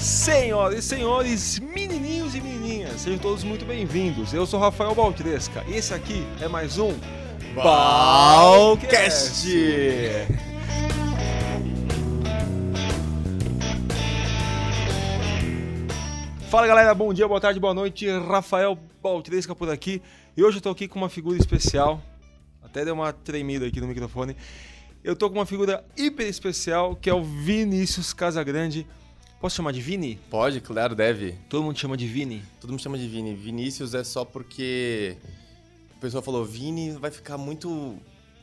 Senhoras 0.00 0.78
e 0.78 0.82
senhores, 0.82 1.58
menininhos 1.58 2.32
e 2.36 2.40
menininhas, 2.40 3.00
sejam 3.00 3.18
todos 3.18 3.42
muito 3.42 3.64
bem-vindos. 3.64 4.32
Eu 4.32 4.46
sou 4.46 4.60
Rafael 4.60 4.94
Baltresca 4.94 5.64
esse 5.68 5.92
aqui 5.92 6.24
é 6.40 6.46
mais 6.46 6.78
um 6.78 6.94
Balcast! 7.52 9.48
Fala 16.48 16.66
galera, 16.68 16.94
bom 16.94 17.12
dia, 17.12 17.26
boa 17.26 17.40
tarde, 17.40 17.58
boa 17.58 17.74
noite. 17.74 18.08
Rafael 18.08 18.78
Baltresca 19.02 19.52
por 19.52 19.68
aqui. 19.68 20.00
E 20.36 20.44
hoje 20.44 20.58
eu 20.58 20.62
tô 20.62 20.70
aqui 20.70 20.86
com 20.86 21.00
uma 21.00 21.08
figura 21.08 21.36
especial. 21.36 22.00
Até 22.62 22.84
deu 22.84 22.94
uma 22.94 23.12
tremida 23.12 23.66
aqui 23.66 23.80
no 23.80 23.88
microfone. 23.88 24.36
Eu 25.02 25.16
tô 25.16 25.28
com 25.28 25.36
uma 25.38 25.46
figura 25.46 25.84
hiper 25.96 26.28
especial 26.28 26.94
que 26.94 27.10
é 27.10 27.14
o 27.14 27.22
Vinícius 27.22 28.12
Casagrande. 28.12 28.86
Posso 29.40 29.56
chamar 29.56 29.72
de 29.72 29.80
Vini? 29.80 30.18
Pode, 30.30 30.60
claro, 30.60 30.94
deve. 30.96 31.36
Todo 31.48 31.62
mundo 31.62 31.78
chama 31.78 31.96
de 31.96 32.06
Vini. 32.08 32.42
Todo 32.60 32.70
mundo 32.70 32.80
chama 32.82 32.98
de 32.98 33.06
Vini. 33.06 33.34
Vinícius 33.34 33.94
é 33.94 34.02
só 34.02 34.24
porque 34.24 35.16
o 35.96 36.00
pessoal 36.00 36.22
falou 36.22 36.44
Vini 36.44 36.90
vai 36.92 37.10
ficar 37.12 37.38
muito 37.38 37.96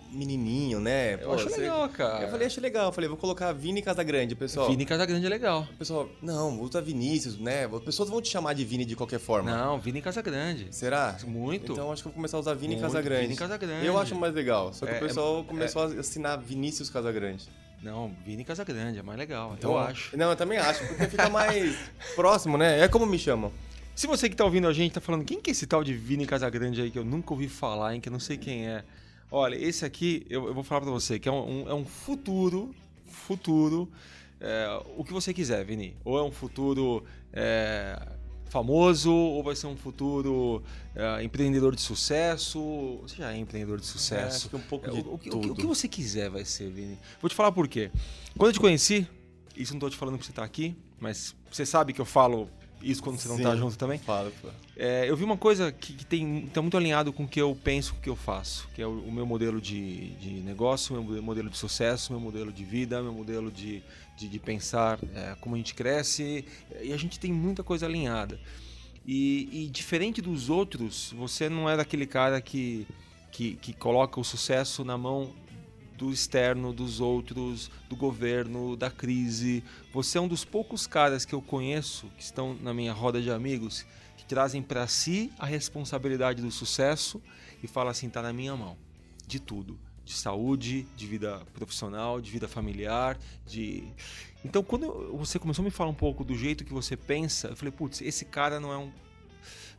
menininho, 0.10 0.80
né? 0.80 1.16
Eu 1.22 1.34
acho 1.34 1.50
você- 1.50 1.60
legal, 1.62 1.90
cara. 1.90 2.24
Eu 2.24 2.32
falei, 2.32 2.48
acho 2.48 2.62
legal. 2.62 2.86
Eu 2.86 2.92
falei, 2.94 3.10
vou 3.10 3.18
colocar 3.18 3.52
Vini 3.52 3.82
Casagrande. 3.82 4.36
Pessoal, 4.36 4.70
Vini 4.70 4.86
Casagrande 4.86 5.26
é 5.26 5.30
legal. 5.30 5.68
o 5.70 5.78
pessoal, 5.78 6.08
não, 6.22 6.62
usa 6.62 6.82
Vinícius, 6.82 7.38
né? 7.38 7.66
As 7.66 7.82
pessoas 7.84 8.08
vão 8.08 8.22
te 8.22 8.30
chamar 8.30 8.54
de 8.54 8.64
Vini 8.64 8.86
de 8.86 8.96
qualquer 8.96 9.20
forma. 9.20 9.52
Não, 9.52 9.78
Vini 9.78 10.02
Casagrande. 10.02 10.68
Será? 10.74 11.18
Muito. 11.28 11.74
Então 11.74 11.92
acho 11.92 12.04
que 12.04 12.08
eu 12.08 12.12
vou 12.12 12.16
começar 12.16 12.38
a 12.38 12.40
usar 12.40 12.54
Vini 12.54 12.76
Muito, 12.76 12.86
Casagrande. 12.88 13.24
Vini 13.24 13.36
Casagrande. 13.36 13.86
Eu 13.86 13.98
acho 14.00 14.16
mais 14.16 14.34
legal. 14.34 14.72
Só 14.74 14.86
que 14.86 14.94
É, 14.94 14.96
o 14.96 15.00
pessoal 15.02 15.44
começou 15.44 15.82
a 15.82 15.86
assinar 15.88 16.40
Vinícius 16.40 16.90
Casagrande. 16.90 17.50
Não, 17.86 18.12
Vini 18.26 18.44
Casagrande 18.44 18.98
é 18.98 19.04
mais 19.04 19.18
legal, 19.20 19.54
Então, 19.58 19.72
eu 19.74 19.78
acho. 19.78 20.18
Não, 20.18 20.32
eu 20.32 20.36
também 20.36 20.58
acho, 20.58 20.86
porque 20.88 21.08
fica 21.08 21.30
mais 21.30 21.78
próximo, 22.16 22.58
né? 22.58 22.80
É 22.82 22.88
como 22.88 23.06
me 23.06 23.20
chamam. 23.20 23.52
Se 23.96 24.08
você 24.08 24.28
que 24.28 24.36
tá 24.36 24.44
ouvindo 24.44 24.68
a 24.68 24.74
gente 24.74 24.94
tá 24.94 25.00
falando, 25.00 25.24
quem 25.24 25.40
que 25.40 25.50
é 25.50 25.54
esse 25.54 25.68
tal 25.68 25.84
de 25.84 25.94
Vini 25.94 26.26
Casagrande 26.26 26.82
aí 26.82 26.90
que 26.90 26.98
eu 26.98 27.06
nunca 27.06 27.32
ouvi 27.34 27.48
falar, 27.48 27.94
hein, 27.94 28.02
que 28.02 28.10
eu 28.10 28.12
não 28.12 28.20
sei 28.20 28.38
quem 28.38 28.68
é. 28.68 28.84
Olha, 29.32 29.56
esse 29.56 29.86
aqui, 29.86 30.26
eu, 30.30 30.48
eu 30.48 30.54
vou 30.54 30.64
falar 30.64 30.82
pra 30.82 30.90
você, 30.92 31.20
que 31.20 31.30
é 31.30 31.32
um, 31.32 31.62
um- 31.64 31.70
é 31.70 31.74
um 31.76 31.86
futuro, 31.86 32.74
futuro, 33.08 33.88
é, 34.42 34.82
o 34.98 35.04
que 35.04 35.14
você 35.14 35.32
quiser, 35.34 35.64
Vini. 35.64 35.96
Ou 36.04 36.18
é 36.18 36.24
um 36.24 36.32
futuro 36.32 37.06
é, 37.32 38.02
famoso, 38.50 39.12
ou 39.12 39.44
vai 39.44 39.56
ser 39.56 39.68
um 39.68 39.76
futuro 39.76 40.62
é, 40.96 41.24
empreendedor 41.24 41.76
de 41.76 41.82
sucesso. 41.82 43.00
Você 43.02 43.18
já 43.18 43.34
é 43.34 43.38
empreendedor 43.38 43.80
de 43.80 43.86
É, 43.86 43.88
sucesso. 43.90 44.50
que 44.50 44.56
um 44.56 44.62
pouco 44.62 44.88
É, 44.88 44.92
de 44.92 45.00
o, 45.02 45.14
o 45.14 45.18
que- 45.18 45.30
o 45.30 45.32
tudo. 45.34 45.42
que, 45.46 45.52
o 45.52 45.56
que 45.56 45.66
você 45.66 45.88
quiser 45.88 46.30
vai 46.30 46.46
ser, 46.46 46.70
Vini. 46.70 46.98
Vou 47.22 47.30
te 47.30 47.36
falar 47.36 47.52
por 47.52 47.68
quê. 47.68 47.92
Quando 48.38 48.50
eu 48.50 48.54
te 48.54 48.60
conheci, 48.60 49.08
isso 49.56 49.74
não 49.74 49.80
tô 49.80 49.90
te 49.90 49.98
falando 49.98 50.18
que 50.18 50.26
você 50.26 50.34
tá 50.34 50.44
aqui, 50.44 50.76
mas 51.00 51.36
você 51.52 51.66
sabe 51.66 51.94
que 51.94 52.00
eu 52.02 52.06
falo 52.06 52.50
isso 52.82 53.02
quando 53.02 53.18
você 53.18 53.28
não 53.28 53.38
Sim. 53.38 53.44
tá 53.44 53.56
junto 53.56 53.78
também. 53.78 54.00
Pô. 54.00 54.14
É, 54.78 55.10
eu 55.10 55.16
vi 55.16 55.24
uma 55.24 55.38
coisa 55.38 55.72
que, 55.72 55.94
que 55.94 56.06
tem 56.06 56.48
tá 56.54 56.62
muito 56.62 56.78
alinhado 56.78 57.12
com 57.12 57.24
o 57.24 57.28
que 57.28 57.42
eu 57.42 57.58
penso, 57.64 57.94
com 57.94 58.00
o 58.00 58.02
que 58.02 58.10
eu 58.10 58.16
faço, 58.16 58.68
que 58.76 58.82
é 58.82 58.88
o, 58.88 59.00
o 59.00 59.12
meu 59.12 59.26
modelo 59.26 59.60
de, 59.60 60.12
de 60.16 60.30
negócio, 60.42 61.02
meu 61.02 61.22
modelo 61.22 61.50
de 61.50 61.58
sucesso, 61.58 62.12
meu 62.12 62.20
modelo 62.20 62.52
de 62.52 62.64
vida, 62.64 63.02
meu 63.02 63.14
modelo 63.14 63.52
de, 63.52 63.82
de, 64.18 64.28
de 64.28 64.40
pensar 64.40 65.00
é, 65.14 65.36
como 65.42 65.56
a 65.56 65.58
gente 65.58 65.74
cresce, 65.74 66.46
e 66.82 66.94
a 66.94 66.98
gente 66.98 67.20
tem 67.20 67.32
muita 67.32 67.64
coisa 67.64 67.86
alinhada. 67.86 68.40
E, 69.06 69.66
e 69.66 69.68
diferente 69.68 70.22
dos 70.22 70.50
outros, 70.50 71.14
você 71.16 71.48
não 71.48 71.70
é 71.70 71.78
daquele 71.78 72.08
cara 72.08 72.42
que, 72.42 72.88
que, 73.32 73.56
que 73.56 73.74
coloca 73.74 74.20
o 74.20 74.24
sucesso 74.24 74.84
na 74.84 74.98
mão 74.98 75.32
do 75.98 76.12
externo, 76.12 76.74
dos 76.74 77.00
outros, 77.00 77.72
do 77.90 77.96
governo, 77.96 78.76
da 78.76 78.92
crise. 78.92 79.64
Você 79.94 80.18
é 80.18 80.22
um 80.22 80.28
dos 80.28 80.44
poucos 80.44 80.86
caras 80.86 81.26
que 81.26 81.34
eu 81.34 81.42
conheço 81.42 82.08
que 82.18 82.24
estão 82.24 82.54
na 82.54 82.74
minha 82.74 82.94
roda 82.94 83.22
de 83.22 83.32
amigos 83.32 83.86
que 84.18 84.26
trazem 84.26 84.62
para 84.62 84.86
si 84.88 85.32
a 85.40 85.46
responsabilidade 85.46 86.42
do 86.42 86.52
sucesso 86.52 87.22
e 87.64 87.68
fala 87.68 87.92
assim, 87.92 88.10
tá 88.10 88.22
na 88.22 88.34
minha 88.34 88.56
mão, 88.56 88.78
de 89.26 89.40
tudo, 89.40 89.80
de 90.04 90.14
saúde, 90.14 90.86
de 90.96 91.08
vida 91.08 91.42
profissional, 91.54 92.20
de 92.20 92.30
vida 92.30 92.48
familiar, 92.48 93.18
de 93.46 93.84
Então, 94.44 94.64
quando 94.64 95.16
você 95.18 95.40
começou 95.40 95.64
a 95.64 95.66
me 95.66 95.72
falar 95.72 95.90
um 95.90 95.96
pouco 95.96 96.24
do 96.24 96.36
jeito 96.36 96.64
que 96.64 96.74
você 96.74 96.96
pensa, 96.98 97.48
eu 97.50 97.56
falei, 97.56 97.72
putz, 97.72 98.02
esse 98.02 98.26
cara 98.26 98.60
não 98.60 98.72
é 98.72 98.78
um 98.78 98.92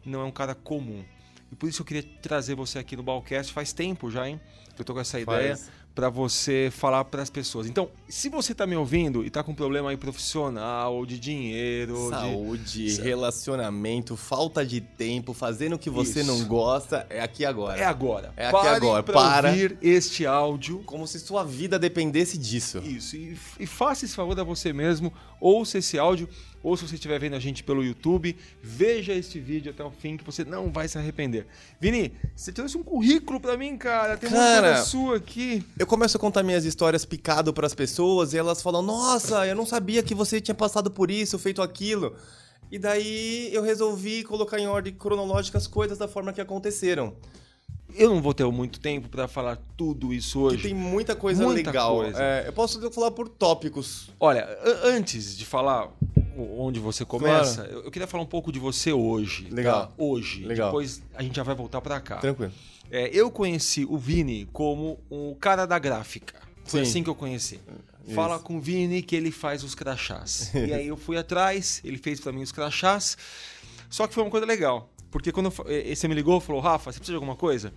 não 0.05 0.21
é 0.21 0.25
um 0.25 0.31
cara 0.31 0.55
comum. 0.55 1.05
E 1.51 1.57
por 1.57 1.69
isso 1.69 1.83
eu 1.83 1.87
queria 1.87 2.03
trazer 2.03 2.55
você 2.55 2.79
aqui 2.79 2.97
no 2.97 3.03
Balcast 3.03 3.53
faz 3.53 3.73
tempo 3.73 4.11
já, 4.11 4.29
hein? 4.29 4.41
Que 4.75 4.81
eu 4.81 4.85
tô 4.85 4.95
com 4.95 5.01
essa 5.01 5.19
ideia 5.19 5.57
Faz. 5.57 5.71
Para 5.97 6.11
você 6.11 6.69
falar 6.71 7.03
para 7.07 7.23
as 7.23 7.31
pessoas. 7.31 7.67
Então, 7.67 7.89
se 8.07 8.29
você 8.29 8.55
tá 8.55 8.67
me 8.67 8.77
ouvindo 8.77 9.25
e 9.25 9.31
tá 9.31 9.43
com 9.43 9.55
problema 9.55 9.89
aí 9.89 9.97
profissional, 9.97 10.95
ou 10.95 11.07
de 11.07 11.19
dinheiro, 11.19 11.99
ou 11.99 12.11
de 12.11 12.17
Saúde, 12.19 12.91
Sa- 12.91 13.03
relacionamento, 13.03 14.15
falta 14.15 14.65
de 14.65 14.83
tempo, 14.83 15.33
fazendo 15.33 15.75
o 15.77 15.79
que 15.79 15.89
você 15.89 16.21
Isso. 16.21 16.31
não 16.31 16.45
gosta, 16.47 17.07
é 17.09 17.23
aqui 17.23 17.47
agora. 17.47 17.81
É 17.81 17.85
agora. 17.85 18.31
É 18.37 18.47
aqui 18.49 18.53
Pare 18.59 18.69
agora. 18.77 19.03
Para. 19.03 19.49
ouvir 19.49 19.79
este 19.81 20.27
áudio. 20.27 20.83
Como 20.85 21.07
se 21.07 21.19
sua 21.19 21.43
vida 21.43 21.79
dependesse 21.79 22.37
disso. 22.37 22.79
Isso. 22.85 23.17
E, 23.17 23.35
e 23.59 23.67
faça 23.67 24.05
esse 24.05 24.15
favor 24.15 24.39
a 24.39 24.45
você 24.45 24.75
mesmo. 24.75 25.11
Ouça 25.41 25.79
esse 25.79 25.99
áudio. 25.99 26.29
Ou 26.63 26.77
se 26.77 26.87
você 26.87 26.97
estiver 26.97 27.19
vendo 27.21 27.37
a 27.37 27.39
gente 27.39 27.63
pelo 27.63 27.85
YouTube, 27.85 28.37
veja 28.63 29.13
este 29.13 29.39
vídeo 29.39 29.71
até 29.71 29.85
o 29.85 29.91
fim 29.91 30.17
que 30.17 30.25
você 30.25 30.45
não 30.45 30.73
vai 30.73 30.89
se 30.89 30.99
arrepender. 30.99 31.47
Vini, 31.81 32.13
você 32.35 32.53
trouxe 32.53 32.77
um 32.77 32.83
currículo 32.83 33.39
pra 33.39 33.57
mim, 33.57 33.77
cara. 33.77 34.17
Tem 34.17 34.29
uma 34.29 34.37
Cara. 34.39 34.69
coisa 34.75 34.85
sua 34.85 35.17
aqui. 35.17 35.65
Eu 35.79 35.87
começo 35.87 36.17
a 36.17 36.21
contar 36.21 36.43
minhas 36.43 36.65
histórias 36.65 37.05
picado 37.05 37.53
pras 37.53 37.73
pessoas 37.75 38.33
e 38.33 38.39
elas 38.39 38.63
falam: 38.63 38.83
Nossa, 38.83 39.47
eu 39.47 39.55
não 39.55 39.65
sabia 39.67 40.03
que 40.03 40.15
você 40.15 40.41
tinha 40.41 40.55
passado 40.55 40.91
por 40.91 41.11
isso, 41.11 41.39
feito 41.39 41.63
aquilo. 41.63 42.17
E 42.71 42.79
daí 42.81 43.49
eu 43.53 43.63
resolvi 43.63 44.25
colocar 44.25 44.59
em 44.59 44.67
ordem 44.67 44.93
cronológica 44.93 45.57
as 45.57 45.69
coisas 45.69 45.97
da 45.99 46.09
forma 46.09 46.33
que 46.33 46.41
aconteceram. 46.41 47.15
Eu 47.95 48.11
não 48.11 48.21
vou 48.21 48.35
ter 48.35 48.45
muito 48.47 48.81
tempo 48.81 49.09
pra 49.09 49.29
falar 49.29 49.57
tudo 49.77 50.13
isso 50.13 50.41
Que 50.41 50.45
hoje. 50.57 50.63
tem 50.65 50.75
muita 50.75 51.15
coisa 51.15 51.45
Muita 51.45 51.71
legal. 51.71 51.95
coisa. 51.97 52.21
É, 52.21 52.49
eu 52.49 52.53
posso 52.53 52.91
falar 52.91 53.13
por 53.13 53.29
tópicos. 53.29 54.11
Olha, 54.19 54.47
antes 54.83 55.39
de 55.39 55.47
falar 55.47 55.93
onde 56.59 56.79
você 56.81 57.05
começa, 57.05 57.63
eu 57.65 57.85
eu 57.85 57.91
queria 57.91 58.07
falar 58.07 58.23
um 58.23 58.27
pouco 58.27 58.51
de 58.53 58.59
você 58.59 58.93
hoje. 58.93 59.45
tá? 59.47 59.55
Legal. 59.55 59.95
Hoje. 59.97 60.45
Legal. 60.45 60.69
Depois 60.69 61.03
a 61.15 61.23
gente 61.23 61.37
já 61.37 61.43
vai 61.43 61.55
voltar 61.55 61.81
pra 61.81 62.01
cá. 62.01 62.17
Tranquilo. 62.17 62.53
É, 62.91 63.09
eu 63.13 63.31
conheci 63.31 63.85
o 63.85 63.99
Vini 63.99 64.49
como 64.53 64.99
o 65.11 65.37
cara 65.41 65.67
da 65.67 65.79
gráfica. 65.79 66.35
Foi 66.65 66.85
Sim. 66.85 66.91
assim 66.91 67.03
que 67.03 67.11
eu 67.11 67.15
conheci. 67.15 67.61
Isso. 68.05 68.15
Fala 68.15 68.39
com 68.39 68.57
o 68.57 68.61
Vini 68.61 69.03
que 69.03 69.17
ele 69.17 69.31
faz 69.31 69.65
os 69.65 69.75
crachás. 69.75 70.53
e 70.55 70.73
aí 70.73 70.87
eu 70.87 70.97
fui 70.97 71.17
atrás, 71.17 71.81
ele 71.85 71.99
fez 71.99 72.21
pra 72.21 72.33
mim 72.33 72.43
os 72.43 72.53
crachás. 72.53 73.17
Só 73.91 74.07
que 74.07 74.15
foi 74.15 74.23
uma 74.23 74.31
coisa 74.31 74.47
legal. 74.47 74.91
Porque 75.11 75.33
quando 75.33 75.47
eu 75.47 75.97
você 75.97 76.09
me 76.09 76.15
ligou, 76.15 76.41
falou, 76.41 76.61
Rafa, 76.61 76.93
você 76.93 76.99
precisa 76.99 77.13
de 77.13 77.17
alguma 77.17 77.37
coisa? 77.37 77.73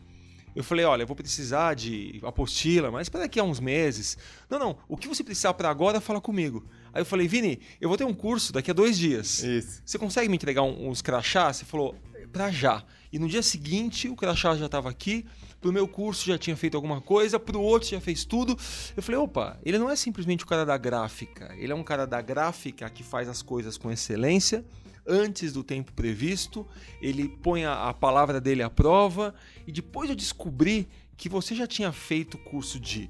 Eu 0.59 0.63
falei, 0.65 0.83
olha, 0.83 1.03
eu 1.03 1.07
vou 1.07 1.15
precisar 1.15 1.73
de 1.73 2.19
apostila, 2.21 2.91
mas 2.91 3.07
para 3.07 3.21
daqui 3.21 3.39
a 3.39 3.43
uns 3.45 3.61
meses. 3.61 4.17
Não, 4.49 4.59
não, 4.59 4.77
o 4.89 4.97
que 4.97 5.07
você 5.07 5.23
precisar 5.23 5.53
para 5.53 5.69
agora, 5.69 6.01
fala 6.01 6.19
comigo. 6.19 6.65
Aí 6.91 6.99
eu 6.99 7.05
falei, 7.05 7.29
Vini, 7.29 7.61
eu 7.79 7.87
vou 7.87 7.97
ter 7.97 8.03
um 8.03 8.13
curso 8.13 8.51
daqui 8.51 8.69
a 8.69 8.73
dois 8.73 8.97
dias. 8.97 9.41
Isso. 9.41 9.81
Você 9.85 9.97
consegue 9.97 10.27
me 10.27 10.35
entregar 10.35 10.63
um- 10.63 10.89
uns 10.89 11.01
crachás? 11.01 11.55
Você 11.55 11.63
falou, 11.65 11.95
pra 12.33 12.51
já. 12.51 12.83
E 13.09 13.17
no 13.17 13.29
dia 13.29 13.41
seguinte, 13.41 14.09
o 14.09 14.17
crachá 14.17 14.53
já 14.57 14.65
estava 14.65 14.89
aqui, 14.89 15.25
pro 15.61 15.71
meu 15.71 15.87
curso 15.87 16.27
já 16.27 16.37
tinha 16.37 16.57
feito 16.57 16.75
alguma 16.75 16.99
coisa, 16.99 17.39
pro 17.39 17.61
outro 17.61 17.87
já 17.87 18.01
fez 18.01 18.25
tudo. 18.25 18.57
Eu 18.97 19.01
falei, 19.01 19.21
opa, 19.21 19.57
ele 19.63 19.77
não 19.79 19.89
é 19.89 19.95
simplesmente 19.95 20.43
o 20.43 20.47
cara 20.47 20.65
da 20.65 20.77
gráfica, 20.77 21.55
ele 21.57 21.71
é 21.71 21.75
um 21.75 21.83
cara 21.83 22.05
da 22.05 22.21
gráfica 22.21 22.89
que 22.89 23.01
faz 23.01 23.29
as 23.29 23.41
coisas 23.41 23.77
com 23.77 23.89
excelência, 23.89 24.65
antes 25.09 25.51
do 25.51 25.63
tempo 25.63 25.91
previsto, 25.93 26.65
ele 27.01 27.27
põe 27.27 27.65
a, 27.65 27.89
a 27.89 27.93
palavra 27.93 28.39
dele 28.39 28.61
à 28.63 28.69
prova, 28.69 29.33
e 29.67 29.71
depois 29.71 30.09
eu 30.09 30.15
descobri 30.15 30.87
que 31.17 31.27
você 31.27 31.53
já 31.55 31.67
tinha 31.67 31.91
feito 31.91 32.37
curso 32.37 32.79
de 32.79 33.09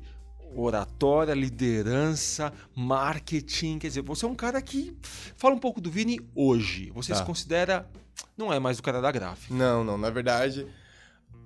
oratória, 0.56 1.34
liderança, 1.34 2.52
marketing. 2.76 3.78
Quer 3.80 3.88
dizer, 3.90 4.02
você 4.02 4.26
é 4.26 4.28
um 4.28 4.34
cara 4.36 4.60
que 4.62 4.96
fala 5.36 5.54
um 5.54 5.60
pouco 5.60 5.80
do 5.80 5.92
Vini 5.92 6.20
hoje. 6.34 6.92
Você 6.96 7.12
Tá. 7.12 7.20
se 7.20 7.24
considera. 7.26 7.88
Não 8.36 8.52
é 8.52 8.60
mais 8.60 8.80
o 8.80 8.84
cara 8.84 9.00
da 9.00 9.12
gráfica. 9.12 9.54
Não, 9.54 9.84
não. 9.84 9.98
Na 9.98 10.10
verdade, 10.10 10.66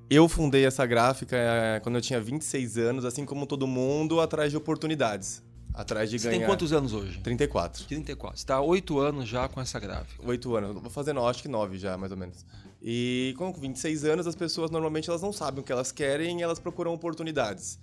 eu 0.10 0.30
fundei 0.30 0.66
essa 0.66 0.86
gráfica 0.86 1.36
eh, 1.36 1.80
quando 1.81 1.95
eu 1.95 2.01
tinha 2.01 2.22
26 2.22 2.78
anos, 2.78 3.04
assim 3.06 3.25
como 3.25 3.45
todo 3.45 3.68
mundo, 3.68 4.22
atrás 4.22 4.51
de 4.51 4.57
oportunidades. 4.57 5.44
Atrás 5.74 6.10
de 6.10 6.20
Você 6.20 6.28
ganhar. 6.28 6.40
tem 6.40 6.48
quantos 6.48 6.72
anos 6.72 6.94
hoje? 6.94 7.20
34. 7.20 7.86
34. 7.86 8.38
Você 8.38 8.44
está 8.44 8.56
há 8.56 8.62
8 8.62 9.00
anos 9.00 9.28
já 9.28 9.48
com 9.48 9.60
essa 9.60 9.80
gráfica. 9.80 10.24
Oito 10.28 10.56
anos. 10.56 10.80
Vou 10.80 10.90
fazer, 10.92 11.14
não, 11.14 11.28
acho 11.28 11.42
que 11.42 11.48
nove 11.48 11.78
já, 11.78 11.98
mais 11.98 12.12
ou 12.12 12.18
menos. 12.18 12.46
E 12.81 13.34
com 13.38 13.52
26 13.52 14.06
anos, 14.06 14.28
as 14.28 14.36
pessoas 14.36 14.70
normalmente 14.70 15.10
elas 15.10 15.22
não 15.22 15.34
sabem 15.34 15.62
o 15.62 15.64
que 15.64 15.72
elas 15.72 15.92
querem 15.92 16.40
e 16.40 16.44
elas 16.44 16.60
procuram 16.60 16.94
oportunidades. 16.94 17.80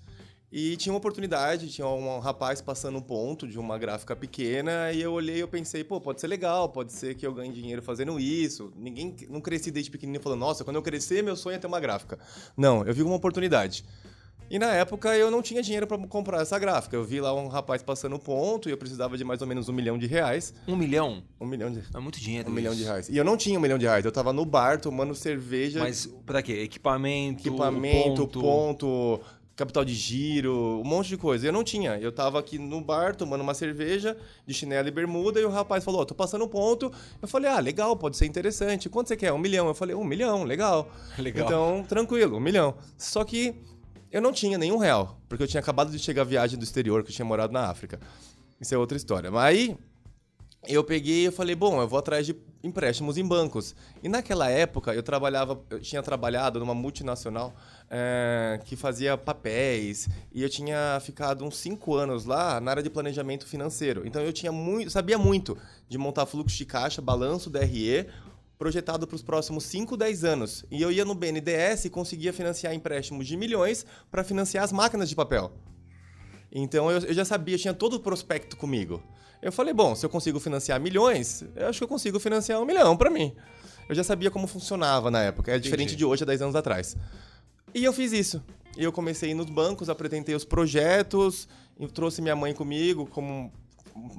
E 0.53 0.77
tinha 0.77 0.93
uma 0.93 0.99
oportunidade, 0.99 1.71
tinha 1.71 1.87
um 1.87 2.19
rapaz 2.19 2.61
passando 2.61 2.99
um 2.99 3.01
ponto 3.01 3.47
de 3.47 3.57
uma 3.57 3.79
gráfica 3.79 4.17
pequena, 4.17 4.91
e 4.93 5.01
eu 5.01 5.13
olhei 5.13 5.37
e 5.37 5.41
eu 5.41 5.47
pensei, 5.47 5.85
pô, 5.85 6.01
pode 6.01 6.21
ser 6.21 6.27
legal, 6.27 6.69
pode 6.69 6.93
ser 6.93 7.15
que 7.15 7.25
eu 7.25 7.33
ganhe 7.33 7.53
dinheiro 7.53 7.81
fazendo 7.81 8.19
isso. 8.19 8.73
Ninguém, 8.77 9.15
não 9.29 9.41
cresci 9.41 9.71
desde 9.71 9.93
pequenininho 9.93 10.21
falando, 10.21 10.41
nossa, 10.41 10.65
quando 10.65 10.75
eu 10.75 10.83
crescer, 10.83 11.23
meu 11.23 11.37
sonho 11.37 11.55
é 11.55 11.59
ter 11.59 11.69
uma 11.69 11.79
gráfica. 11.79 12.19
Não, 12.57 12.85
eu 12.85 12.93
vi 12.93 13.03
uma 13.03 13.15
oportunidade. 13.15 13.85
E 14.51 14.59
na 14.59 14.73
época 14.73 15.17
eu 15.17 15.31
não 15.31 15.41
tinha 15.41 15.63
dinheiro 15.63 15.87
para 15.87 15.97
comprar 16.09 16.43
essa 16.43 16.59
gráfica. 16.59 16.97
Eu 16.97 17.05
vi 17.05 17.21
lá 17.21 17.33
um 17.33 17.47
rapaz 17.47 17.85
passando 17.85 18.19
ponto 18.19 18.69
e 18.69 18.73
eu 18.73 18.77
precisava 18.77 19.17
de 19.17 19.23
mais 19.23 19.41
ou 19.41 19.47
menos 19.47 19.69
um 19.69 19.73
milhão 19.73 19.97
de 19.97 20.09
reais. 20.09 20.53
Um 20.67 20.75
milhão? 20.75 21.23
Um 21.41 21.47
milhão 21.47 21.71
de... 21.71 21.85
É 21.95 22.01
muito 22.01 22.21
dinheiro. 22.21 22.49
Um 22.49 22.51
isso. 22.51 22.57
milhão 22.57 22.75
de 22.75 22.83
reais. 22.83 23.09
E 23.09 23.17
eu 23.17 23.25
não 23.25 23.37
tinha 23.37 23.57
um 23.57 23.63
milhão 23.63 23.79
de 23.79 23.87
reais. 23.87 24.05
Eu 24.05 24.11
tava 24.11 24.33
no 24.33 24.45
bar 24.45 24.81
tomando 24.81 25.15
cerveja. 25.15 25.79
Mas 25.79 26.07
pra 26.27 26.43
quê? 26.43 26.55
Equipamento, 26.55 27.47
Equipamento, 27.47 28.27
ponto... 28.27 28.41
ponto 28.41 29.21
capital 29.61 29.85
de 29.85 29.93
giro, 29.93 30.81
um 30.81 30.85
monte 30.85 31.09
de 31.09 31.19
coisa. 31.19 31.47
Eu 31.47 31.53
não 31.53 31.63
tinha. 31.63 31.99
Eu 31.99 32.11
tava 32.11 32.39
aqui 32.41 32.59
no 32.59 32.81
bar 32.81 33.15
tomando 33.15 33.43
uma 33.43 33.53
cerveja 33.53 34.17
de 34.47 34.55
chinelo 34.55 34.89
e 34.89 34.91
bermuda 34.91 35.39
e 35.39 35.45
o 35.45 35.51
rapaz 35.51 35.85
falou: 35.85 36.01
oh, 36.01 36.07
tô 36.07 36.15
passando 36.15 36.45
um 36.45 36.49
ponto. 36.49 36.91
Eu 37.21 37.29
falei: 37.29 37.51
ah, 37.51 37.61
legal, 37.61 37.95
pode 37.97 38.17
ser 38.17 38.27
interessante. 38.27 38.89
Quanto 38.89 39.09
você 39.09 39.17
quer? 39.17 39.33
Um 39.33 39.39
milhão. 39.39 39.69
Eu 39.69 39.75
falei: 39.75 39.95
um 39.95 40.05
milhão, 40.05 40.45
legal. 40.45 40.91
Legal. 41.19 41.47
Então, 41.47 41.85
tranquilo, 41.87 42.39
um 42.39 42.41
milhão. 42.41 42.75
Só 42.97 43.23
que 43.23 43.55
eu 44.11 44.21
não 44.21 44.33
tinha 44.33 44.59
nenhum 44.59 44.77
real, 44.77 45.21
porque 45.29 45.43
eu 45.43 45.49
tinha 45.49 45.61
acabado 45.61 45.91
de 45.91 45.99
chegar 45.99 46.23
a 46.23 46.25
viagem 46.25 46.59
do 46.59 46.65
exterior, 46.65 47.03
que 47.03 47.11
eu 47.11 47.15
tinha 47.15 47.25
morado 47.25 47.53
na 47.53 47.69
África. 47.69 48.01
Isso 48.61 48.75
é 48.75 48.79
outra 48.79 48.97
história. 48.97 49.31
Mas 49.31 49.45
aí 49.45 49.77
eu 50.69 50.85
peguei 50.85 51.27
e 51.27 51.31
falei, 51.31 51.55
bom, 51.55 51.81
eu 51.81 51.89
vou 51.89 51.99
atrás 51.99 52.27
de 52.27 52.37
empréstimos 52.63 53.17
em 53.17 53.27
bancos. 53.27 53.75
E 54.03 54.09
naquela 54.09 54.51
época 54.51 54.93
eu 54.95 55.03
trabalhava, 55.03 55.61
eu 55.71 55.81
tinha 55.81 56.03
trabalhado 56.03 56.59
numa 56.61 56.75
multinacional 56.75 57.55
é, 57.89 58.61
que 58.65 58.77
fazia 58.77 59.17
papéis 59.17 60.09
e 60.33 60.43
eu 60.43 60.51
tinha 60.51 61.01
ficado 61.01 61.45
uns 61.45 61.57
cinco 61.57 61.95
anos 61.95 62.27
lá 62.27 62.61
na 62.61 62.73
área 62.73 62.83
de 62.83 62.91
planejamento 62.91 63.47
financeiro. 63.47 64.07
Então 64.07 64.21
eu 64.21 64.33
tinha 64.33 64.53
muito, 64.53 64.91
sabia 64.91 65.17
muito 65.17 65.57
de 65.89 65.97
montar 65.97 66.27
fluxo 66.27 66.57
de 66.57 66.67
caixa, 66.67 67.01
balanço 67.01 67.49
DRE, 67.49 68.07
projetado 68.61 69.07
para 69.07 69.17
os 69.17 69.23
próximos 69.23 69.65
5, 69.65 69.97
10 69.97 70.23
anos. 70.23 70.67
E 70.71 70.83
eu 70.83 70.93
ia 70.93 71.03
no 71.03 71.15
BNDES 71.15 71.87
e 71.87 71.91
conseguia 71.91 72.31
financiar 72.31 72.75
empréstimos 72.75 73.27
de 73.27 73.35
milhões 73.35 73.87
para 74.11 74.23
financiar 74.23 74.63
as 74.63 74.71
máquinas 74.71 75.09
de 75.09 75.17
papel. 75.17 75.51
Então 76.53 76.91
eu, 76.91 76.99
eu 76.99 77.15
já 77.15 77.25
sabia, 77.25 77.57
tinha 77.57 77.73
todo 77.73 77.95
o 77.95 78.01
prospecto 78.01 78.59
comigo. 78.59 79.03
Eu 79.41 79.51
falei, 79.51 79.73
bom, 79.73 79.95
se 79.95 80.05
eu 80.05 80.11
consigo 80.11 80.39
financiar 80.39 80.79
milhões, 80.79 81.43
eu 81.57 81.69
acho 81.69 81.79
que 81.79 81.85
eu 81.85 81.89
consigo 81.89 82.21
financiar 82.21 82.61
um 82.61 82.67
milhão 82.67 82.99
para 82.99 83.09
mim. 83.09 83.35
Eu 83.89 83.95
já 83.95 84.05
sabia 84.05 84.31
como 84.31 84.47
funcionava 84.47 85.11
na 85.11 85.23
época, 85.23 85.53
é 85.53 85.59
diferente 85.59 85.97
de 85.97 86.05
hoje, 86.05 86.23
há 86.23 86.27
10 86.27 86.43
anos 86.43 86.55
atrás. 86.55 86.95
E 87.75 87.83
eu 87.83 87.95
fiz 87.95 88.13
isso. 88.13 88.45
E 88.77 88.85
eu 88.85 88.93
comecei 88.93 89.31
a 89.31 89.33
ir 89.33 89.35
nos 89.35 89.47
bancos, 89.47 89.89
apresentei 89.89 90.35
os 90.35 90.45
projetos, 90.45 91.49
trouxe 91.95 92.21
minha 92.21 92.37
mãe 92.37 92.53
comigo 92.53 93.07
como 93.07 93.51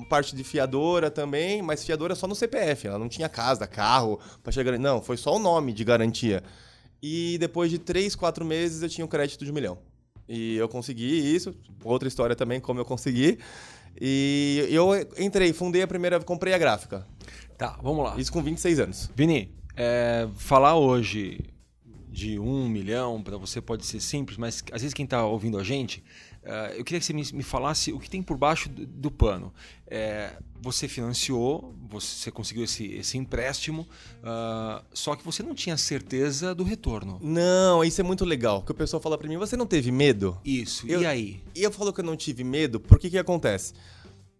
parte 0.10 0.36
de 0.36 0.44
fiadora 0.44 1.10
também, 1.10 1.62
mas 1.62 1.84
fiadora 1.84 2.16
só 2.16 2.28
no 2.28 2.36
CPF, 2.36 2.88
ela 2.88 3.00
não 3.00 3.10
tinha 3.10 3.30
casa, 3.30 3.68
carro 3.68 4.20
para 4.44 4.52
chegar. 4.52 4.78
Não, 4.78 5.02
foi 5.02 5.18
só 5.18 5.36
o 5.36 5.40
nome 5.40 5.74
de 5.74 5.84
garantia. 5.84 6.44
E 7.02 7.38
depois 7.40 7.72
de 7.72 7.80
três, 7.80 8.16
quatro 8.16 8.46
meses 8.46 8.82
eu 8.82 8.90
tinha 8.90 9.06
um 9.06 9.08
crédito 9.08 9.44
de 9.44 9.52
um 9.52 9.54
milhão. 9.54 9.78
E 10.28 10.56
eu 10.56 10.70
consegui 10.70 11.36
isso, 11.36 11.54
outra 11.84 12.08
história 12.08 12.36
também, 12.36 12.60
como 12.60 12.80
eu 12.80 12.86
consegui. 12.86 13.40
E 14.00 14.66
eu 14.70 14.90
entrei, 15.18 15.52
fundei 15.52 15.82
a 15.82 15.88
primeira, 15.88 16.20
comprei 16.20 16.54
a 16.54 16.58
gráfica. 16.58 17.06
Tá, 17.58 17.78
vamos 17.82 18.04
lá. 18.04 18.16
Isso 18.18 18.32
com 18.32 18.42
26 18.42 18.80
anos. 18.80 19.12
Vini, 19.16 19.54
é, 19.76 20.28
falar 20.36 20.76
hoje 20.76 21.40
de 22.10 22.38
um 22.38 22.68
milhão 22.68 23.22
para 23.22 23.38
você 23.38 23.62
pode 23.62 23.86
ser 23.86 24.00
simples, 24.02 24.38
mas 24.38 24.64
às 24.72 24.82
vezes 24.82 24.94
quem 24.94 25.06
está 25.06 25.26
ouvindo 25.26 25.58
a 25.58 25.64
gente, 25.64 26.04
uh, 26.44 26.74
eu 26.76 26.84
queria 26.84 27.00
que 27.00 27.06
você 27.06 27.14
me, 27.14 27.24
me, 27.34 27.44
falasse 27.44 27.92
o 27.92 28.00
que 28.00 28.10
tem 28.10 28.22
por 28.22 28.38
baixo 28.38 28.70
do, 28.70 28.86
do 28.86 29.12
pano. 29.12 29.54
É, 29.88 30.34
você 30.62 30.88
financiou, 30.88 31.76
você 31.90 32.32
conseguiu 32.32 32.64
esse, 32.64 32.86
esse 32.94 33.18
empréstimo, 33.18 33.88
uh, 34.20 34.84
só 34.94 35.16
que 35.16 35.24
você 35.24 35.42
não 35.44 35.56
tinha 35.56 35.76
certeza 35.78 36.54
do 36.54 36.64
retorno. 36.64 37.20
Não, 37.22 37.84
isso 37.84 38.00
é 38.00 38.04
muito 38.04 38.26
legal. 38.26 38.60
Porque 38.60 38.72
o 38.72 38.76
pessoal 38.76 39.02
fala 39.02 39.18
para 39.18 39.28
mim, 39.28 39.38
você 39.38 39.58
não 39.58 39.66
teve 39.66 39.92
medo? 39.92 40.40
Isso, 40.46 40.88
eu, 40.88 41.02
e 41.02 41.06
aí? 41.06 41.44
E 41.56 41.64
eu 41.64 41.72
falo 41.72 41.92
que 41.92 42.02
eu 42.02 42.06
não 42.06 42.16
tive 42.16 42.44
medo, 42.44 42.80
porque 42.80 43.10
que 43.10 43.18
acontece? 43.18 43.74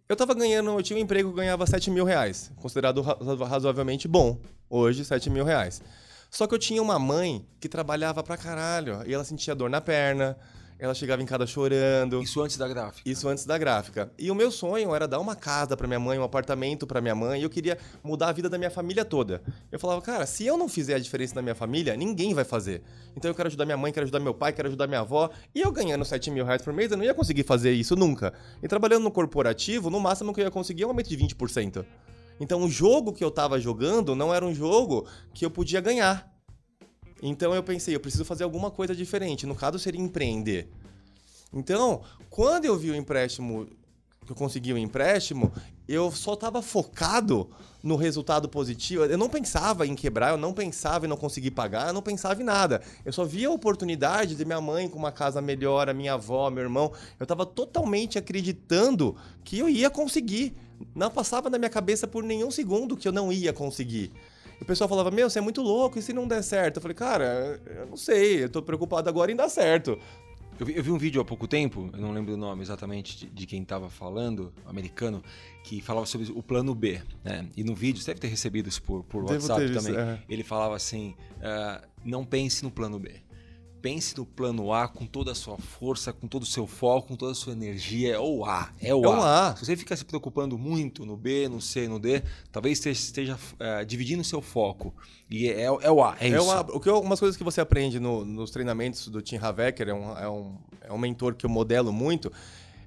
Eu 0.08 0.16
tava 0.16 0.34
ganhando, 0.34 0.70
eu 0.70 0.82
tinha 0.82 0.98
um 0.98 1.02
emprego 1.02 1.30
que 1.30 1.36
ganhava 1.36 1.66
7 1.66 1.90
mil 1.90 2.04
reais, 2.04 2.52
considerado 2.56 3.00
razoavelmente 3.00 4.06
bom. 4.06 4.38
Hoje, 4.68 5.04
7 5.04 5.30
mil 5.30 5.44
reais. 5.44 5.82
Só 6.30 6.46
que 6.46 6.54
eu 6.54 6.58
tinha 6.58 6.82
uma 6.82 6.98
mãe 6.98 7.46
que 7.60 7.68
trabalhava 7.68 8.22
pra 8.22 8.38
caralho. 8.38 9.02
E 9.06 9.12
ela 9.12 9.22
sentia 9.22 9.54
dor 9.54 9.68
na 9.68 9.82
perna, 9.82 10.36
ela 10.82 10.94
chegava 10.94 11.22
em 11.22 11.24
casa 11.24 11.46
chorando. 11.46 12.20
Isso 12.20 12.42
antes 12.42 12.56
da 12.56 12.66
gráfica? 12.66 13.08
Isso 13.08 13.28
antes 13.28 13.46
da 13.46 13.56
gráfica. 13.56 14.10
E 14.18 14.32
o 14.32 14.34
meu 14.34 14.50
sonho 14.50 14.92
era 14.92 15.06
dar 15.06 15.20
uma 15.20 15.36
casa 15.36 15.76
para 15.76 15.86
minha 15.86 16.00
mãe, 16.00 16.18
um 16.18 16.24
apartamento 16.24 16.88
para 16.88 17.00
minha 17.00 17.14
mãe. 17.14 17.38
E 17.38 17.44
eu 17.44 17.50
queria 17.50 17.78
mudar 18.02 18.30
a 18.30 18.32
vida 18.32 18.50
da 18.50 18.58
minha 18.58 18.70
família 18.70 19.04
toda. 19.04 19.40
Eu 19.70 19.78
falava, 19.78 20.02
cara, 20.02 20.26
se 20.26 20.44
eu 20.44 20.58
não 20.58 20.68
fizer 20.68 20.96
a 20.96 20.98
diferença 20.98 21.36
na 21.36 21.42
minha 21.42 21.54
família, 21.54 21.96
ninguém 21.96 22.34
vai 22.34 22.42
fazer. 22.42 22.82
Então 23.16 23.30
eu 23.30 23.34
quero 23.36 23.46
ajudar 23.46 23.64
minha 23.64 23.76
mãe, 23.76 23.92
quero 23.92 24.02
ajudar 24.02 24.18
meu 24.18 24.34
pai, 24.34 24.52
quero 24.52 24.66
ajudar 24.66 24.88
minha 24.88 25.02
avó. 25.02 25.30
E 25.54 25.60
eu 25.60 25.70
ganhando 25.70 26.04
7 26.04 26.32
mil 26.32 26.44
reais 26.44 26.62
por 26.62 26.72
mês, 26.72 26.90
eu 26.90 26.96
não 26.96 27.04
ia 27.04 27.14
conseguir 27.14 27.44
fazer 27.44 27.70
isso 27.70 27.94
nunca. 27.94 28.34
E 28.60 28.66
trabalhando 28.66 29.04
no 29.04 29.12
corporativo, 29.12 29.88
no 29.88 30.00
máximo 30.00 30.34
que 30.34 30.40
eu 30.40 30.46
ia 30.46 30.50
conseguir 30.50 30.82
é 30.82 30.86
um 30.86 30.88
aumento 30.88 31.08
de 31.08 31.16
20%. 31.16 31.84
Então 32.40 32.60
o 32.60 32.68
jogo 32.68 33.12
que 33.12 33.22
eu 33.22 33.30
tava 33.30 33.60
jogando 33.60 34.16
não 34.16 34.34
era 34.34 34.44
um 34.44 34.52
jogo 34.52 35.06
que 35.32 35.46
eu 35.46 35.50
podia 35.50 35.80
ganhar. 35.80 36.31
Então 37.22 37.54
eu 37.54 37.62
pensei, 37.62 37.94
eu 37.94 38.00
preciso 38.00 38.24
fazer 38.24 38.42
alguma 38.42 38.70
coisa 38.70 38.94
diferente. 38.94 39.46
No 39.46 39.54
caso, 39.54 39.78
seria 39.78 40.00
empreender. 40.00 40.68
Então, 41.54 42.02
quando 42.28 42.64
eu 42.64 42.76
vi 42.76 42.90
o 42.90 42.94
empréstimo, 42.94 43.68
que 44.26 44.32
eu 44.32 44.36
consegui 44.36 44.72
o 44.72 44.78
empréstimo, 44.78 45.52
eu 45.86 46.10
só 46.10 46.34
estava 46.34 46.60
focado 46.60 47.48
no 47.82 47.96
resultado 47.96 48.48
positivo. 48.48 49.04
Eu 49.04 49.18
não 49.18 49.28
pensava 49.28 49.86
em 49.86 49.94
quebrar, 49.94 50.30
eu 50.30 50.36
não 50.36 50.52
pensava 50.52 51.04
em 51.04 51.08
não 51.08 51.16
conseguir 51.16 51.50
pagar, 51.50 51.88
eu 51.88 51.92
não 51.92 52.02
pensava 52.02 52.40
em 52.40 52.44
nada. 52.44 52.80
Eu 53.04 53.12
só 53.12 53.24
via 53.24 53.48
a 53.48 53.52
oportunidade 53.52 54.34
de 54.34 54.44
minha 54.44 54.60
mãe 54.60 54.88
com 54.88 54.98
uma 54.98 55.12
casa 55.12 55.40
melhor, 55.42 55.88
a 55.88 55.94
minha 55.94 56.14
avó, 56.14 56.48
meu 56.50 56.62
irmão. 56.62 56.92
Eu 57.20 57.24
estava 57.24 57.44
totalmente 57.44 58.18
acreditando 58.18 59.16
que 59.44 59.58
eu 59.58 59.68
ia 59.68 59.90
conseguir. 59.90 60.54
Não 60.94 61.10
passava 61.10 61.50
na 61.50 61.58
minha 61.58 61.70
cabeça 61.70 62.06
por 62.06 62.22
nenhum 62.22 62.50
segundo 62.50 62.96
que 62.96 63.06
eu 63.06 63.12
não 63.12 63.32
ia 63.32 63.52
conseguir. 63.52 64.12
O 64.62 64.64
pessoal 64.64 64.88
falava, 64.88 65.10
meu, 65.10 65.28
você 65.28 65.38
é 65.38 65.42
muito 65.42 65.60
louco, 65.60 65.98
e 65.98 66.02
se 66.02 66.12
não 66.12 66.26
der 66.26 66.42
certo? 66.42 66.76
Eu 66.76 66.82
falei, 66.82 66.94
cara, 66.94 67.60
eu 67.66 67.86
não 67.86 67.96
sei, 67.96 68.44
eu 68.44 68.48
tô 68.48 68.62
preocupado 68.62 69.08
agora 69.08 69.30
em 69.32 69.36
dar 69.36 69.48
certo. 69.48 69.98
Eu 70.58 70.66
vi, 70.66 70.76
eu 70.76 70.82
vi 70.84 70.90
um 70.92 70.98
vídeo 70.98 71.20
há 71.20 71.24
pouco 71.24 71.48
tempo, 71.48 71.90
eu 71.92 72.00
não 72.00 72.12
lembro 72.12 72.34
o 72.34 72.36
nome 72.36 72.62
exatamente 72.62 73.18
de, 73.18 73.26
de 73.26 73.46
quem 73.46 73.62
estava 73.62 73.90
falando, 73.90 74.52
americano, 74.64 75.22
que 75.64 75.80
falava 75.80 76.06
sobre 76.06 76.30
o 76.30 76.42
plano 76.42 76.74
B. 76.74 77.00
Né? 77.24 77.48
E 77.56 77.64
no 77.64 77.74
vídeo, 77.74 78.00
você 78.00 78.12
deve 78.12 78.20
ter 78.20 78.28
recebido 78.28 78.68
isso 78.68 78.82
por, 78.82 79.02
por 79.02 79.24
WhatsApp 79.24 79.72
também. 79.72 79.92
Isso, 79.92 79.98
é. 79.98 80.22
Ele 80.28 80.44
falava 80.44 80.76
assim: 80.76 81.16
uh, 81.38 81.84
não 82.04 82.24
pense 82.24 82.62
no 82.62 82.70
plano 82.70 82.98
B 82.98 83.20
pense 83.82 84.16
no 84.16 84.24
plano 84.24 84.72
A 84.72 84.86
com 84.86 85.04
toda 85.04 85.32
a 85.32 85.34
sua 85.34 85.58
força, 85.58 86.12
com 86.12 86.28
todo 86.28 86.44
o 86.44 86.46
seu 86.46 86.68
foco, 86.68 87.08
com 87.08 87.16
toda 87.16 87.32
a 87.32 87.34
sua 87.34 87.52
energia. 87.52 88.14
É 88.14 88.18
o 88.18 88.44
A, 88.44 88.70
é 88.80 88.94
o, 88.94 89.04
é 89.04 89.08
a. 89.08 89.48
A. 89.48 89.56
Se 89.56 89.66
você 89.66 89.76
fica 89.76 89.96
se 89.96 90.04
preocupando 90.04 90.56
muito 90.56 91.04
no 91.04 91.16
B, 91.16 91.48
no 91.48 91.60
C, 91.60 91.88
no 91.88 91.98
D, 91.98 92.22
talvez 92.52 92.78
esteja, 92.78 93.00
esteja 93.00 93.34
uh, 93.34 93.84
dividindo 93.84 94.22
o 94.22 94.24
seu 94.24 94.40
foco. 94.40 94.94
E 95.28 95.48
é, 95.48 95.62
é, 95.62 95.64
é 95.64 95.90
o 95.90 96.02
A, 96.02 96.16
é, 96.20 96.28
é 96.28 96.36
isso. 96.36 96.46
O 96.46 96.50
A. 96.52 96.60
O 96.60 96.80
que 96.80 96.88
eu, 96.88 97.00
umas 97.00 97.18
coisas 97.18 97.36
que 97.36 97.42
você 97.42 97.60
aprende 97.60 97.98
no, 97.98 98.24
nos 98.24 98.52
treinamentos 98.52 99.08
do 99.08 99.20
Tim 99.20 99.36
Havecker, 99.36 99.88
é 99.88 99.94
um, 99.94 100.18
é, 100.18 100.28
um, 100.28 100.58
é 100.82 100.92
um 100.92 100.98
mentor 100.98 101.34
que 101.34 101.44
eu 101.44 101.50
modelo 101.50 101.92
muito, 101.92 102.32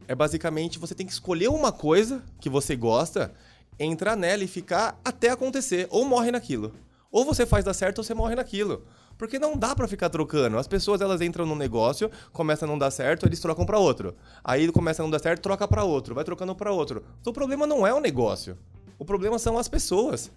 é 0.08 0.16
basicamente 0.16 0.80
você 0.80 0.96
tem 0.96 1.06
que 1.06 1.12
escolher 1.12 1.50
uma 1.50 1.74
coisa 1.74 2.24
que 2.40 2.50
você 2.50 2.74
gosta, 2.76 3.34
entrar 3.78 4.16
nela 4.16 4.46
e 4.46 4.48
ficar 4.48 4.98
até 5.04 5.30
acontecer. 5.30 5.88
Ou 5.90 6.06
morre 6.06 6.32
naquilo. 6.32 6.74
Ou 7.12 7.26
você 7.26 7.46
faz 7.46 7.66
dar 7.66 7.74
certo 7.74 7.98
ou 7.98 8.04
você 8.04 8.14
morre 8.14 8.36
naquilo. 8.36 8.86
Porque 9.18 9.40
não 9.40 9.56
dá 9.56 9.76
para 9.76 9.88
ficar 9.88 10.10
trocando. 10.10 10.58
As 10.58 10.68
pessoas 10.68 11.02
elas 11.02 11.22
entram 11.22 11.46
num 11.46 11.56
negócio, 11.56 12.10
começa 12.34 12.66
a 12.66 12.68
não 12.68 12.78
dar 12.78 12.92
certo, 12.92 13.26
eles 13.26 13.40
trocam 13.40 13.66
para 13.66 13.80
outro. 13.80 14.16
Aí 14.44 14.70
começa 14.72 15.02
a 15.02 15.04
não 15.04 15.10
dar 15.10 15.20
certo, 15.20 15.42
troca 15.42 15.68
para 15.68 15.84
outro, 15.84 16.14
vai 16.14 16.24
trocando 16.24 16.56
para 16.56 16.72
outro. 16.72 17.04
Então 17.22 17.32
o 17.32 17.34
problema 17.34 17.66
não 17.66 17.86
é 17.88 17.94
o 17.94 18.00
negócio. 18.00 18.58
O 19.00 19.06
problema 19.06 19.40
são 19.40 19.58
as 19.58 19.68
pessoas. 19.68 20.32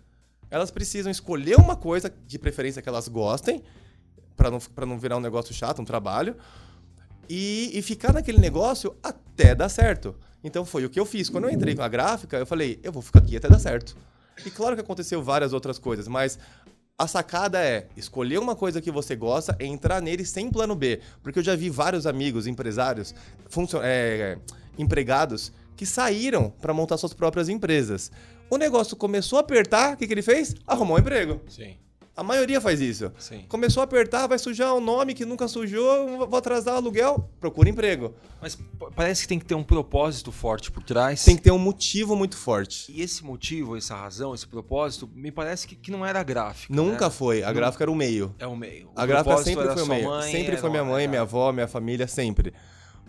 Elas 0.51 0.71
precisam 0.71 1.11
escolher 1.11 1.57
uma 1.57 1.77
coisa, 1.77 2.13
de 2.27 2.39
preferência 2.39 2.81
que 2.81 2.89
elas 2.89 3.09
gostem, 3.09 3.63
para 4.37 4.51
não, 4.51 4.59
pra 4.59 4.87
não 4.87 4.99
virar 4.99 5.17
um 5.17 5.21
negócio 5.21 5.53
chato, 5.55 5.83
um 5.83 5.85
trabalho, 5.85 6.37
e, 7.29 7.71
e 7.75 7.83
ficar 7.83 8.13
naquele 8.13 8.39
negócio 8.39 8.97
até 9.03 9.55
dar 9.55 9.69
certo. 9.69 10.15
Então 10.43 10.65
foi 10.65 10.85
o 10.85 10.91
que 10.91 10.99
eu 10.99 11.05
fiz. 11.05 11.29
Quando 11.29 11.45
eu 11.45 11.51
entrei 11.51 11.75
com 11.75 11.83
a 11.83 11.89
gráfica, 11.89 12.39
eu 12.39 12.47
falei, 12.47 12.79
eu 12.83 12.93
vou 12.93 13.03
ficar 13.03 13.19
aqui 13.19 13.37
até 13.37 13.49
dar 13.49 13.59
certo. 13.59 13.97
E 14.47 14.51
claro 14.51 14.77
que 14.77 14.81
aconteceu 14.81 15.23
várias 15.23 15.53
outras 15.53 15.79
coisas, 15.79 16.07
mas 16.07 16.39
a 16.99 17.07
sacada 17.07 17.61
é 17.61 17.87
escolher 17.97 18.39
uma 18.39 18.57
coisa 18.57 18.81
que 18.83 18.91
você 18.91 19.15
gosta 19.15 19.57
e 19.61 19.65
entrar 19.65 20.03
nele 20.03 20.25
sem 20.25 20.51
plano 20.51 20.75
B. 20.75 21.01
Porque 21.23 21.39
eu 21.39 21.43
já 21.45 21.55
vi 21.55 21.71
vários 21.71 22.07
amigos, 22.07 22.49
empresários, 22.49 23.15
é, 23.85 24.37
empregados, 24.77 25.53
que 25.77 25.87
saíram 25.87 26.51
para 26.51 26.75
montar 26.75 26.99
suas 26.99 27.15
próprias 27.15 27.49
empresas. 27.49 28.11
O 28.51 28.57
negócio 28.57 28.97
começou 28.97 29.37
a 29.37 29.43
apertar, 29.43 29.95
o 29.95 29.97
que, 29.97 30.09
que 30.09 30.13
ele 30.13 30.23
fez? 30.23 30.57
Arrumou 30.67 30.97
um 30.97 31.01
emprego. 31.01 31.41
Sim. 31.49 31.77
A 32.19 32.23
maioria 32.25 32.61
faz 32.61 32.81
isso. 32.81 33.13
Sim. 33.17 33.45
Começou 33.49 33.81
a 33.81 33.85
apertar, 33.85 34.27
vai 34.27 34.41
sujar 34.41 34.75
o 34.75 34.81
nome 34.81 35.15
que 35.15 35.25
nunca 35.25 35.47
sujou, 35.47 36.27
vou 36.27 36.37
atrasar 36.37 36.75
o 36.75 36.79
aluguel, 36.79 37.31
procura 37.39 37.69
emprego. 37.71 38.13
Mas 38.43 38.59
parece 38.97 39.23
que 39.23 39.29
tem 39.29 39.39
que 39.39 39.45
ter 39.45 39.55
um 39.55 39.63
propósito 39.63 40.33
forte 40.33 40.69
por 40.69 40.83
trás. 40.83 41.25
Tem 41.25 41.37
que 41.37 41.43
ter 41.43 41.53
um 41.53 41.59
motivo 41.61 42.17
muito 42.17 42.37
forte. 42.37 42.91
E 42.91 43.03
esse 43.03 43.25
motivo, 43.25 43.77
essa 43.77 43.95
razão, 43.95 44.35
esse 44.35 44.49
propósito, 44.49 45.09
me 45.15 45.31
parece 45.31 45.69
que, 45.69 45.77
que 45.77 45.93
não 45.93 46.05
era 46.05 46.21
gráfico. 46.25 46.75
Nunca 46.75 47.05
né? 47.05 47.11
foi. 47.13 47.45
A 47.45 47.53
gráfica 47.53 47.85
era 47.85 47.91
o 47.93 47.95
meio. 47.95 48.35
É 48.37 48.49
o 48.49 48.57
meio. 48.57 48.89
O 48.89 49.01
A 49.01 49.07
gráfica 49.07 49.37
sempre 49.45 49.69
foi 49.69 49.83
o 49.83 49.87
meio. 49.87 50.09
mãe, 50.09 50.33
sempre 50.33 50.57
foi 50.57 50.71
minha 50.71 50.85
mãe, 50.85 51.05
era- 51.05 51.11
minha 51.11 51.23
avó, 51.23 51.53
minha 51.53 51.69
família, 51.69 52.09
sempre. 52.09 52.53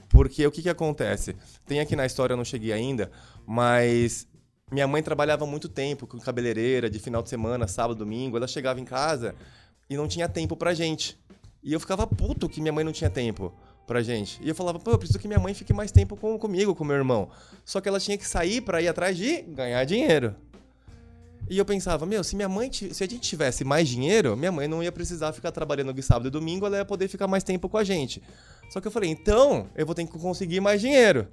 Porque 0.09 0.45
o 0.45 0.51
que 0.51 0.61
que 0.61 0.69
acontece? 0.69 1.35
Tem 1.65 1.79
aqui 1.79 1.95
na 1.95 2.05
história, 2.05 2.33
eu 2.33 2.37
não 2.37 2.45
cheguei 2.45 2.71
ainda, 2.71 3.09
mas 3.43 4.27
minha 4.71 4.87
mãe 4.87 5.01
trabalhava 5.01 5.45
muito 5.45 5.67
tempo 5.67 6.05
com 6.05 6.19
cabeleireira, 6.19 6.89
de 6.89 6.99
final 6.99 7.23
de 7.23 7.29
semana, 7.29 7.67
sábado, 7.67 7.97
domingo. 7.97 8.37
Ela 8.37 8.47
chegava 8.47 8.79
em 8.79 8.85
casa 8.85 9.35
e 9.89 9.97
não 9.97 10.07
tinha 10.07 10.29
tempo 10.29 10.55
pra 10.55 10.73
gente. 10.73 11.19
E 11.63 11.73
eu 11.73 11.79
ficava 11.79 12.05
puto 12.05 12.47
que 12.47 12.61
minha 12.61 12.71
mãe 12.71 12.83
não 12.83 12.91
tinha 12.91 13.09
tempo 13.09 13.53
pra 13.87 14.03
gente. 14.03 14.39
E 14.43 14.49
eu 14.49 14.53
falava, 14.53 14.79
pô, 14.79 14.91
eu 14.91 14.97
preciso 14.99 15.17
que 15.17 15.27
minha 15.27 15.39
mãe 15.39 15.53
fique 15.53 15.73
mais 15.73 15.91
tempo 15.91 16.15
com, 16.15 16.37
comigo, 16.37 16.75
com 16.75 16.83
meu 16.83 16.95
irmão. 16.95 17.29
Só 17.65 17.81
que 17.81 17.89
ela 17.89 17.99
tinha 17.99 18.17
que 18.17 18.27
sair 18.27 18.61
pra 18.61 18.81
ir 18.81 18.87
atrás 18.87 19.17
de 19.17 19.41
ganhar 19.41 19.83
dinheiro. 19.83 20.35
E 21.49 21.57
eu 21.57 21.65
pensava, 21.65 22.05
meu, 22.05 22.23
se 22.23 22.35
minha 22.35 22.47
mãe, 22.47 22.71
se 22.71 23.03
a 23.03 23.07
gente 23.07 23.21
tivesse 23.21 23.63
mais 23.63 23.89
dinheiro, 23.89 24.37
minha 24.37 24.51
mãe 24.51 24.67
não 24.67 24.83
ia 24.83 24.91
precisar 24.91 25.33
ficar 25.33 25.51
trabalhando 25.51 25.91
de 25.91 26.03
sábado 26.03 26.27
e 26.27 26.29
domingo, 26.29 26.67
ela 26.67 26.77
ia 26.77 26.85
poder 26.85 27.07
ficar 27.07 27.27
mais 27.27 27.43
tempo 27.43 27.67
com 27.67 27.77
a 27.79 27.83
gente. 27.83 28.21
Só 28.69 28.79
que 28.79 28.87
eu 28.87 28.91
falei, 28.91 29.09
então, 29.09 29.67
eu 29.75 29.83
vou 29.83 29.95
ter 29.95 30.05
que 30.05 30.11
conseguir 30.11 30.59
mais 30.59 30.79
dinheiro. 30.79 31.27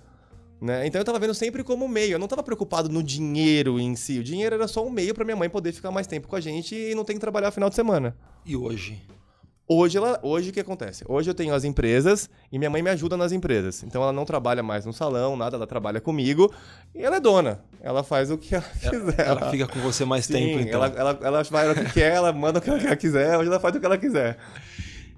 Né? 0.60 0.86
Então 0.86 1.00
eu 1.00 1.04
tava 1.04 1.18
vendo 1.18 1.34
sempre 1.34 1.62
como 1.62 1.86
meio. 1.86 2.12
Eu 2.12 2.18
não 2.18 2.28
tava 2.28 2.42
preocupado 2.42 2.88
no 2.88 3.02
dinheiro 3.02 3.78
em 3.78 3.94
si. 3.94 4.18
O 4.18 4.24
dinheiro 4.24 4.54
era 4.54 4.66
só 4.66 4.84
um 4.84 4.90
meio 4.90 5.14
pra 5.14 5.24
minha 5.24 5.36
mãe 5.36 5.50
poder 5.50 5.72
ficar 5.72 5.90
mais 5.90 6.06
tempo 6.06 6.28
com 6.28 6.36
a 6.36 6.40
gente 6.40 6.74
e 6.74 6.94
não 6.94 7.04
ter 7.04 7.14
que 7.14 7.20
trabalhar 7.20 7.50
final 7.50 7.68
de 7.68 7.74
semana. 7.74 8.16
E 8.44 8.56
hoje? 8.56 9.02
Hoje, 9.68 9.98
ela, 9.98 10.20
hoje 10.22 10.50
o 10.50 10.52
que 10.52 10.60
acontece? 10.60 11.04
Hoje 11.08 11.28
eu 11.28 11.34
tenho 11.34 11.52
as 11.52 11.64
empresas 11.64 12.30
e 12.52 12.58
minha 12.58 12.70
mãe 12.70 12.82
me 12.82 12.90
ajuda 12.90 13.16
nas 13.16 13.32
empresas. 13.32 13.82
Então 13.82 14.00
ela 14.00 14.12
não 14.12 14.24
trabalha 14.24 14.62
mais 14.62 14.86
no 14.86 14.92
salão, 14.92 15.36
nada, 15.36 15.56
ela 15.56 15.66
trabalha 15.66 16.00
comigo 16.00 16.54
e 16.94 17.02
ela 17.02 17.16
é 17.16 17.20
dona. 17.20 17.64
Ela 17.82 18.04
faz 18.04 18.30
o 18.30 18.38
que 18.38 18.54
ela 18.54 18.64
quiser. 18.64 19.26
Ela 19.26 19.50
fica 19.50 19.66
com 19.66 19.80
você 19.80 20.04
mais 20.04 20.24
Sim, 20.24 20.34
tempo, 20.34 20.60
então. 20.60 20.84
ela, 20.84 20.94
ela, 20.96 21.18
ela 21.20 21.42
vai 21.42 21.68
o 21.68 21.74
que 21.74 21.92
quer, 21.94 22.14
ela 22.14 22.32
manda 22.32 22.60
o 22.60 22.62
que 22.62 22.70
ela 22.70 22.94
quiser, 22.94 23.36
hoje 23.36 23.48
ela 23.50 23.58
faz 23.58 23.74
o 23.74 23.80
que 23.80 23.86
ela 23.86 23.98
quiser. 23.98 24.38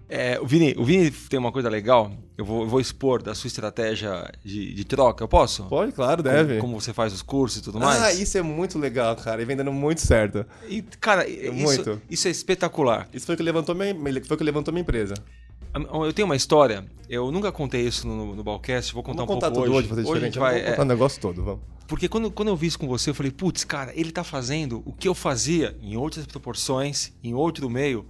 É, 0.08 0.40
o, 0.40 0.46
Vini, 0.46 0.74
o 0.78 0.84
Vini 0.84 1.10
tem 1.10 1.38
uma 1.38 1.52
coisa 1.52 1.68
legal. 1.68 2.10
Eu 2.36 2.44
vou, 2.44 2.62
eu 2.62 2.68
vou 2.68 2.80
expor 2.80 3.22
da 3.22 3.34
sua 3.34 3.48
estratégia 3.48 4.32
de, 4.42 4.72
de 4.72 4.84
troca. 4.84 5.22
Eu 5.22 5.28
posso? 5.28 5.64
Pode, 5.64 5.92
claro, 5.92 6.22
Como- 6.22 6.34
deve. 6.34 6.58
Como, 6.58 6.80
você 6.80 6.94
faz 6.94 7.12
os 7.12 7.20
cursos 7.20 7.60
e 7.60 7.62
tudo 7.62 7.78
mais? 7.78 8.00
ah, 8.00 8.12
isso 8.12 8.38
é 8.38 8.42
muito 8.42 8.78
legal, 8.78 9.14
cara. 9.16 9.42
E 9.42 9.44
vem 9.44 9.56
dando 9.56 9.72
muito 9.72 10.00
certo. 10.00 10.46
E, 10.66 10.80
cara, 10.82 11.28
isso, 11.28 11.52
Muito. 11.52 12.02
isso 12.08 12.26
é 12.26 12.30
espetacular. 12.30 13.08
Isso 13.12 13.26
foi 13.26 13.34
o 13.34 13.38
que 13.38 13.42
levantou 13.42 13.74
minha, 13.74 13.94
foi 14.24 14.36
que 14.36 14.44
levantou 14.44 14.72
minha 14.72 14.82
empresa. 14.82 15.14
Eu 15.74 16.12
tenho 16.12 16.26
uma 16.26 16.36
história, 16.36 16.86
eu 17.08 17.30
nunca 17.30 17.52
contei 17.52 17.86
isso 17.86 18.06
no, 18.06 18.34
no 18.34 18.42
Balcast, 18.42 18.94
vou 18.94 19.02
contar 19.02 19.18
Vamos 19.18 19.30
um 19.30 19.34
contar 19.34 19.50
pouco 19.50 19.66
tudo 19.66 19.76
hoje. 19.76 19.86
hoje, 19.86 19.88
fazer 19.88 20.08
Hoje 20.08 20.22
a 20.22 20.24
gente 20.24 20.38
vai, 20.38 20.54
Vamos 20.54 20.66
é, 20.66 20.70
contar 20.70 20.82
o 20.82 20.86
negócio 20.86 21.20
todo, 21.20 21.44
vamos. 21.44 21.60
Porque 21.86 22.08
quando, 22.08 22.30
quando 22.30 22.48
eu 22.48 22.56
vi 22.56 22.66
isso 22.66 22.78
com 22.78 22.86
você, 22.88 23.10
eu 23.10 23.14
falei, 23.14 23.30
putz, 23.30 23.64
cara, 23.64 23.92
ele 23.94 24.10
tá 24.10 24.24
fazendo 24.24 24.82
o 24.84 24.92
que 24.92 25.06
eu 25.08 25.14
fazia 25.14 25.76
em 25.82 25.96
outras 25.96 26.26
proporções, 26.26 27.12
em 27.22 27.34
outro 27.34 27.68
meio, 27.68 28.06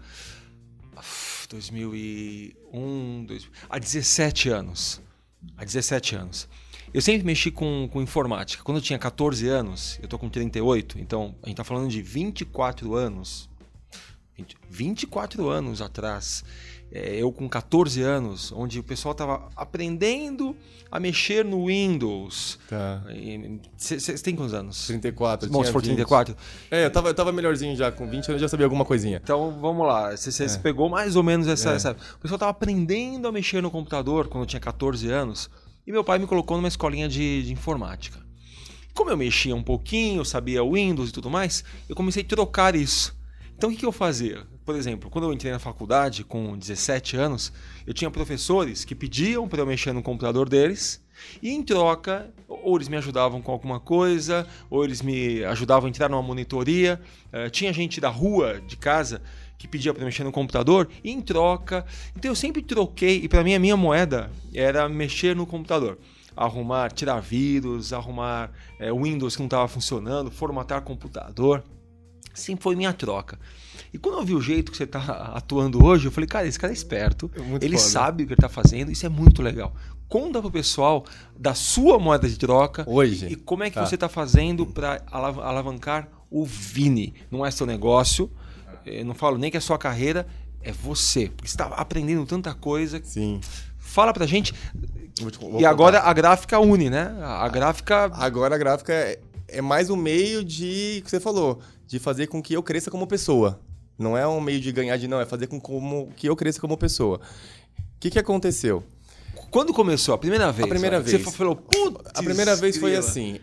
2001, 1.48 3.24
2000, 3.26 3.52
há 3.68 3.78
17 3.78 4.48
anos. 4.50 5.00
Há 5.56 5.64
17 5.64 6.16
anos. 6.16 6.48
Eu 6.92 7.00
sempre 7.00 7.24
mexi 7.24 7.50
com, 7.50 7.88
com 7.92 8.00
informática. 8.02 8.62
Quando 8.62 8.78
eu 8.78 8.82
tinha 8.82 8.98
14 8.98 9.46
anos, 9.48 9.98
eu 10.02 10.08
tô 10.08 10.18
com 10.18 10.28
38, 10.28 10.98
então 10.98 11.34
a 11.42 11.48
gente 11.48 11.56
tá 11.56 11.64
falando 11.64 11.88
de 11.88 12.00
24 12.02 12.94
anos. 12.94 13.48
20 14.36 14.56
24 14.70 15.48
anos 15.48 15.82
atrás. 15.82 16.44
É, 16.90 17.16
eu 17.16 17.30
com 17.30 17.46
14 17.48 18.00
anos, 18.02 18.50
onde 18.52 18.78
o 18.78 18.82
pessoal 18.82 19.14
tava 19.14 19.48
aprendendo 19.54 20.56
a 20.90 20.98
mexer 20.98 21.44
no 21.44 21.66
Windows. 21.66 22.58
Tá. 22.66 23.04
Você 23.76 24.14
tem 24.18 24.34
quantos 24.34 24.54
anos? 24.54 24.86
34, 24.86 25.48
eu 25.48 25.52
Bom, 25.52 25.62
se 25.62 25.70
for 25.70 25.82
20. 25.82 25.88
34. 25.88 26.34
É, 26.70 26.86
eu 26.86 26.90
tava, 26.90 27.08
eu 27.08 27.14
tava 27.14 27.30
melhorzinho 27.30 27.76
já, 27.76 27.92
com 27.92 28.04
20 28.06 28.14
anos 28.14 28.28
eu 28.28 28.38
já 28.38 28.48
sabia 28.48 28.64
alguma 28.64 28.86
coisinha. 28.86 29.20
Então 29.22 29.58
vamos 29.60 29.86
lá. 29.86 30.16
Você 30.16 30.44
É. 30.44 30.58
pegou 30.58 30.88
mais 30.88 31.14
ou 31.14 31.22
menos 31.22 31.46
essa, 31.46 31.72
É. 31.72 31.76
essa. 31.76 31.96
O 32.16 32.18
pessoal 32.20 32.38
tava 32.38 32.50
aprendendo 32.52 33.28
a 33.28 33.32
mexer 33.32 33.62
no 33.62 33.70
computador 33.70 34.28
quando 34.28 34.44
eu 34.44 34.46
tinha 34.46 34.60
14 34.60 35.10
anos. 35.10 35.50
E 35.86 35.92
meu 35.92 36.02
pai 36.02 36.18
me 36.18 36.26
colocou 36.26 36.56
numa 36.56 36.68
escolinha 36.68 37.08
de, 37.08 37.42
de 37.42 37.52
informática. 37.52 38.18
Como 38.94 39.10
eu 39.10 39.16
mexia 39.16 39.54
um 39.54 39.62
pouquinho, 39.62 40.24
sabia 40.24 40.64
Windows 40.64 41.10
e 41.10 41.12
tudo 41.12 41.30
mais, 41.30 41.62
eu 41.88 41.94
comecei 41.94 42.22
a 42.22 42.26
trocar 42.26 42.74
isso. 42.74 43.16
Então 43.56 43.68
o 43.68 43.72
que, 43.72 43.78
que 43.78 43.86
eu 43.86 43.92
fazia? 43.92 44.46
Por 44.68 44.76
exemplo, 44.76 45.08
quando 45.08 45.24
eu 45.24 45.32
entrei 45.32 45.50
na 45.50 45.58
faculdade 45.58 46.22
com 46.22 46.54
17 46.54 47.16
anos, 47.16 47.50
eu 47.86 47.94
tinha 47.94 48.10
professores 48.10 48.84
que 48.84 48.94
pediam 48.94 49.48
para 49.48 49.62
eu 49.62 49.66
mexer 49.66 49.94
no 49.94 50.02
computador 50.02 50.46
deles 50.46 51.02
e 51.42 51.48
em 51.48 51.62
troca, 51.62 52.30
ou 52.46 52.76
eles 52.76 52.86
me 52.86 52.98
ajudavam 52.98 53.40
com 53.40 53.50
alguma 53.50 53.80
coisa, 53.80 54.46
ou 54.68 54.84
eles 54.84 55.00
me 55.00 55.42
ajudavam 55.42 55.86
a 55.86 55.88
entrar 55.88 56.10
numa 56.10 56.20
monitoria. 56.20 57.00
Eh, 57.32 57.48
tinha 57.48 57.72
gente 57.72 57.98
da 57.98 58.10
rua, 58.10 58.60
de 58.60 58.76
casa, 58.76 59.22
que 59.56 59.66
pedia 59.66 59.94
para 59.94 60.04
mexer 60.04 60.22
no 60.22 60.30
computador 60.30 60.86
e 61.02 61.10
em 61.12 61.22
troca. 61.22 61.86
Então 62.14 62.30
eu 62.30 62.36
sempre 62.36 62.60
troquei 62.60 63.22
e 63.24 63.26
para 63.26 63.42
mim 63.42 63.54
a 63.54 63.58
minha 63.58 63.74
moeda 63.74 64.30
era 64.52 64.86
mexer 64.86 65.34
no 65.34 65.46
computador. 65.46 65.96
Arrumar, 66.36 66.92
tirar 66.92 67.20
vírus, 67.20 67.94
arrumar 67.94 68.52
eh, 68.78 68.92
Windows 68.92 69.34
que 69.34 69.40
não 69.40 69.46
estava 69.46 69.66
funcionando, 69.66 70.30
formatar 70.30 70.82
computador. 70.82 71.64
Sempre 72.34 72.62
foi 72.62 72.76
minha 72.76 72.92
troca. 72.92 73.38
E 73.92 73.98
quando 73.98 74.18
eu 74.18 74.24
vi 74.24 74.34
o 74.34 74.40
jeito 74.40 74.70
que 74.70 74.76
você 74.76 74.84
está 74.84 75.00
atuando 75.34 75.84
hoje, 75.84 76.06
eu 76.06 76.12
falei, 76.12 76.26
cara, 76.28 76.46
esse 76.46 76.58
cara 76.58 76.72
é 76.72 76.74
esperto, 76.76 77.30
É 77.34 77.40
muito 77.40 77.62
ele 77.62 77.76
foda. 77.78 77.88
sabe 77.88 78.22
o 78.22 78.26
que 78.26 78.32
ele 78.32 78.38
está 78.38 78.48
fazendo, 78.48 78.90
isso 78.90 79.04
é 79.06 79.08
muito 79.08 79.40
legal. 79.42 79.74
Conta 80.08 80.40
pro 80.40 80.50
pessoal 80.50 81.04
da 81.38 81.54
sua 81.54 81.98
moeda 81.98 82.28
de 82.28 82.38
troca 82.38 82.84
Hoje. 82.88 83.26
e 83.26 83.36
como 83.36 83.62
é 83.62 83.68
que 83.70 83.74
Tá. 83.74 83.84
você 83.86 83.94
está 83.94 84.08
fazendo 84.08 84.64
para 84.66 85.02
alavancar 85.10 86.08
o 86.30 86.44
Vini. 86.44 87.14
Não 87.30 87.44
é 87.44 87.50
seu 87.50 87.66
negócio, 87.66 88.30
eu 88.86 89.04
não 89.04 89.14
falo 89.14 89.36
nem 89.38 89.50
que 89.50 89.56
é 89.56 89.60
sua 89.60 89.78
carreira, 89.78 90.26
é 90.62 90.72
você. 90.72 91.28
Porque 91.28 91.48
você 91.48 91.54
está 91.54 91.66
aprendendo 91.66 92.24
tanta 92.26 92.54
coisa. 92.54 93.00
Sim. 93.04 93.40
Fala 93.78 94.12
pra 94.12 94.26
gente. 94.26 94.52
Te- 95.14 95.26
e 95.26 95.30
contar. 95.32 95.68
agora 95.68 96.00
a 96.00 96.12
gráfica 96.12 96.58
une, 96.60 96.88
né? 96.90 97.14
A 97.20 97.44
a 97.44 97.48
gráfica. 97.48 98.10
Agora 98.14 98.54
a 98.54 98.58
gráfica 98.58 99.18
é, 99.48 99.60
mais 99.60 99.90
um 99.90 99.96
meio 99.96 100.44
de, 100.44 101.00
que 101.04 101.10
você 101.10 101.18
falou, 101.18 101.60
de 101.86 101.98
fazer 101.98 102.26
com 102.26 102.42
que 102.42 102.54
eu 102.54 102.62
cresça 102.62 102.90
como 102.90 103.06
pessoa. 103.06 103.60
Não 103.98 104.16
é 104.16 104.26
um 104.28 104.40
meio 104.40 104.60
de 104.60 104.70
ganhar 104.70 104.96
de 104.96 105.08
não, 105.08 105.20
é 105.20 105.26
fazer 105.26 105.46
com 105.48 105.58
como, 105.60 106.12
que 106.16 106.28
eu 106.28 106.36
cresça 106.36 106.60
como 106.60 106.76
pessoa. 106.76 107.18
O 107.18 108.00
que, 108.00 108.10
que 108.10 108.18
aconteceu? 108.18 108.84
Quando 109.50 109.72
começou? 109.72 110.14
A 110.14 110.18
primeira 110.18 110.52
vez? 110.52 110.68
primeira 110.68 110.98
ó, 110.98 111.02
que 111.02 111.10
Você 111.10 111.18
vez. 111.18 111.34
falou, 111.34 111.56
putz, 111.56 112.10
A 112.14 112.22
primeira 112.22 112.54
vez 112.54 112.76
foi 112.76 112.90
grila." 112.90 113.04
assim. 113.04 113.40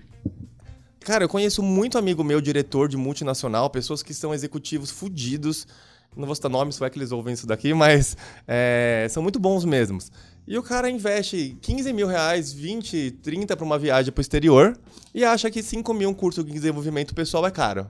Cara, 1.02 1.26
eu 1.26 1.30
conheço 1.30 1.62
muito 1.62 1.98
amigo 1.98 2.24
meu, 2.24 2.42
diretor 2.42 2.88
de 2.88 2.98
multinacional, 2.98 3.70
pessoas 3.70 4.02
que 4.02 4.14
são 4.14 4.34
executivos 4.34 4.90
fudidos. 4.90 5.68
Não 6.16 6.26
vou 6.26 6.34
citar 6.34 6.50
nomes, 6.50 6.80
vai 6.80 6.90
que 6.90 6.98
eles 6.98 7.12
ouvem 7.12 7.34
isso 7.34 7.46
daqui, 7.46 7.74
mas 7.74 8.16
é, 8.48 9.06
são 9.10 9.22
muito 9.22 9.38
bons 9.38 9.66
mesmos. 9.66 10.12
E 10.48 10.58
o 10.58 10.64
cara 10.64 10.90
investe 10.90 11.58
15 11.60 11.92
mil 11.92 12.08
reais, 12.08 12.54
20, 12.54 13.12
30 13.24 13.58
para 13.58 13.66
uma 13.66 13.80
viagem 13.80 14.12
pro 14.12 14.22
exterior 14.22 14.78
e 15.14 15.24
acha 15.26 15.50
que 15.50 15.64
5 15.64 15.94
mil 15.94 16.10
um 16.10 16.14
curso 16.14 16.44
de 16.44 16.52
desenvolvimento 16.52 17.16
pessoal 17.16 17.46
é 17.48 17.52
caro. 17.52 17.90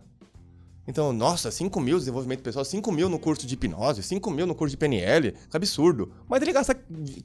Então, 0.88 1.12
nossa, 1.12 1.50
5 1.51 1.79
mil 1.81 1.97
desenvolvimento 1.97 2.41
pessoal, 2.41 2.63
5 2.63 2.91
mil 2.91 3.09
no 3.09 3.19
curso 3.19 3.45
de 3.45 3.55
hipnose, 3.55 4.03
5 4.03 4.31
mil 4.31 4.45
no 4.45 4.53
curso 4.53 4.71
de 4.71 4.77
PNL, 4.77 5.33
que 5.50 5.57
absurdo. 5.57 6.12
Mas 6.29 6.41
ele 6.41 6.53
gasta 6.53 6.77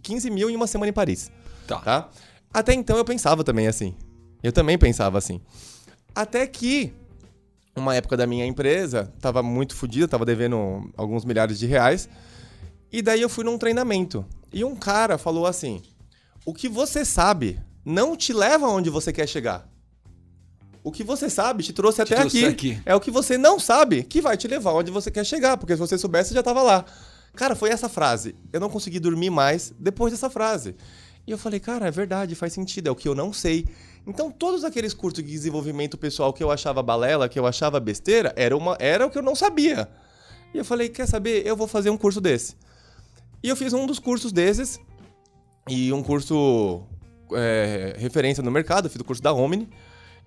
15 0.02 0.30
mil 0.30 0.50
em 0.50 0.56
uma 0.56 0.66
semana 0.66 0.88
em 0.90 0.92
Paris 0.92 1.30
Tá. 1.66 1.78
tá? 1.78 2.08
Até 2.52 2.72
então 2.72 2.96
eu 2.96 3.04
pensava 3.04 3.44
também 3.44 3.68
assim. 3.68 3.94
Eu 4.42 4.50
também 4.50 4.78
pensava 4.78 5.18
assim. 5.18 5.40
Até 6.14 6.46
que 6.46 6.92
uma 7.76 7.94
época 7.94 8.16
da 8.16 8.26
minha 8.26 8.46
empresa 8.46 9.12
tava 9.20 9.42
muito 9.42 9.76
fodida, 9.76 10.08
tava 10.08 10.25
devendo 10.25 10.90
alguns 10.96 11.25
milhares 11.25 11.58
de 11.58 11.66
reais. 11.66 12.08
E 12.92 13.02
daí 13.02 13.20
eu 13.20 13.28
fui 13.28 13.44
num 13.44 13.59
treinamento. 13.59 14.25
E 14.52 14.64
um 14.64 14.75
cara 14.75 15.16
falou 15.16 15.47
assim: 15.47 15.82
"O 16.44 16.52
que 16.52 16.68
você 16.68 17.04
sabe 17.04 17.61
não 17.85 18.16
te 18.16 18.32
leva 18.32 18.68
onde 18.68 18.90
você 18.90 19.12
quer 19.12 19.28
chegar. 19.28 19.68
O 20.82 20.90
que 20.90 21.04
você 21.04 21.28
sabe 21.28 21.62
te 21.62 21.73
trouxe 21.73 22.00
até 22.00 22.16
trouxe 22.16 22.44
aqui. 22.44 22.73
aqui. 22.73 22.82
É 22.87 22.94
o 22.94 23.00
que 23.00 23.11
você 23.11 23.37
não 23.37 23.59
sabe 23.59 24.02
que 24.02 24.20
vai 24.20 24.37
te 24.37 24.49
levar 24.49 24.73
onde 24.73 24.90
você 24.90 25.11
quer 25.11 25.25
chegar, 25.25 25.56
porque 25.56 25.75
se 25.75 25.78
você 25.78 25.99
soubesse 25.99 26.32
já 26.32 26.42
tava 26.42 26.62
lá. 26.62 26.85
Cara, 27.35 27.54
foi 27.54 27.70
essa 27.70 27.88
frase. 27.88 28.35
Eu 28.52 28.61
não 28.61 28.70
consegui 28.70 28.99
dormir 28.99 29.30
mais 29.30 29.73
depois 29.78 30.12
dessa 30.12 30.30
frase. 30.30 30.75
E 31.26 31.30
eu 31.30 31.38
falei, 31.38 31.61
cara, 31.61 31.87
é 31.87 31.90
verdade, 31.90 32.35
faz 32.35 32.52
sentido, 32.52 32.88
é 32.88 32.90
o 32.90 32.97
que 32.97 33.06
eu 33.06 33.14
não 33.14 33.32
sei. 33.32 33.66
Então, 34.06 34.30
todos 34.30 34.64
aqueles 34.64 34.94
cursos 34.94 35.23
de 35.23 35.30
desenvolvimento 35.30 35.99
pessoal 35.99 36.32
que 36.32 36.42
eu 36.42 36.50
achava 36.50 36.82
balela, 36.82 37.28
que 37.28 37.38
eu 37.38 37.47
achava 37.47 37.78
besteira, 37.78 38.32
era, 38.35 38.56
uma, 38.56 38.76
era 38.80 39.06
o 39.06 39.11
que 39.11 39.18
eu 39.18 39.23
não 39.23 39.37
sabia. 39.37 39.88
E 40.52 40.59
eu 40.59 40.64
falei, 40.64 40.88
quer 40.88 41.06
saber? 41.06 41.47
Eu 41.47 41.54
vou 41.54 41.68
fazer 41.68 41.90
um 41.90 41.97
curso 41.97 42.20
desse. 42.20 42.56
E 43.42 43.49
eu 43.49 43.56
fiz 43.56 43.73
um 43.73 43.87
dos 43.87 43.99
cursos 43.99 44.32
desses, 44.32 44.78
e 45.68 45.92
um 45.92 46.02
curso 46.02 46.82
é, 47.32 47.94
referência 47.99 48.42
no 48.42 48.50
mercado, 48.50 48.87
eu 48.87 48.90
fiz 48.90 49.00
o 49.00 49.04
curso 49.04 49.23
da 49.23 49.32
Omni. 49.32 49.68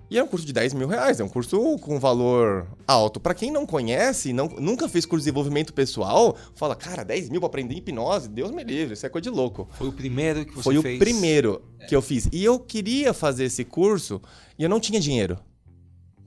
E 0.10 0.18
é 0.18 0.24
um 0.24 0.28
curso 0.28 0.46
de 0.46 0.54
10 0.54 0.76
mil 0.76 0.88
reais, 0.88 1.20
é 1.20 1.24
um 1.24 1.30
curso 1.30 1.78
com 1.80 2.00
valor 2.00 2.68
alto. 2.86 3.20
Para 3.20 3.34
quem 3.34 3.50
não 3.50 3.66
conhece, 3.66 4.32
não, 4.32 4.48
nunca 4.48 4.88
fez 4.88 5.06
curso 5.06 5.22
de 5.24 5.32
desenvolvimento 5.32 5.74
pessoal, 5.74 6.38
fala, 6.54 6.76
cara, 6.76 7.04
10 7.04 7.30
mil 7.30 7.40
pra 7.40 7.48
aprender 7.48 7.74
hipnose, 7.76 8.30
Deus 8.30 8.52
me 8.52 8.64
livre, 8.64 8.94
isso 8.94 9.06
é 9.06 9.10
coisa 9.10 9.24
de 9.24 9.30
louco. 9.36 9.68
Foi 9.72 9.88
o 9.88 9.94
primeiro 9.94 10.46
que 10.46 10.54
você 10.54 10.64
Foi 10.64 10.82
fez? 10.82 10.96
o 10.98 11.00
primeiro 11.00 11.64
que 11.88 11.96
eu 11.96 12.02
fiz. 12.02 12.30
E 12.32 12.44
eu 12.44 12.60
queria 12.60 13.12
fazer 13.12 13.46
esse 13.46 13.64
curso 13.64 14.22
e 14.60 14.64
eu 14.64 14.70
não 14.70 14.80
tinha 14.80 15.00
dinheiro 15.00 15.40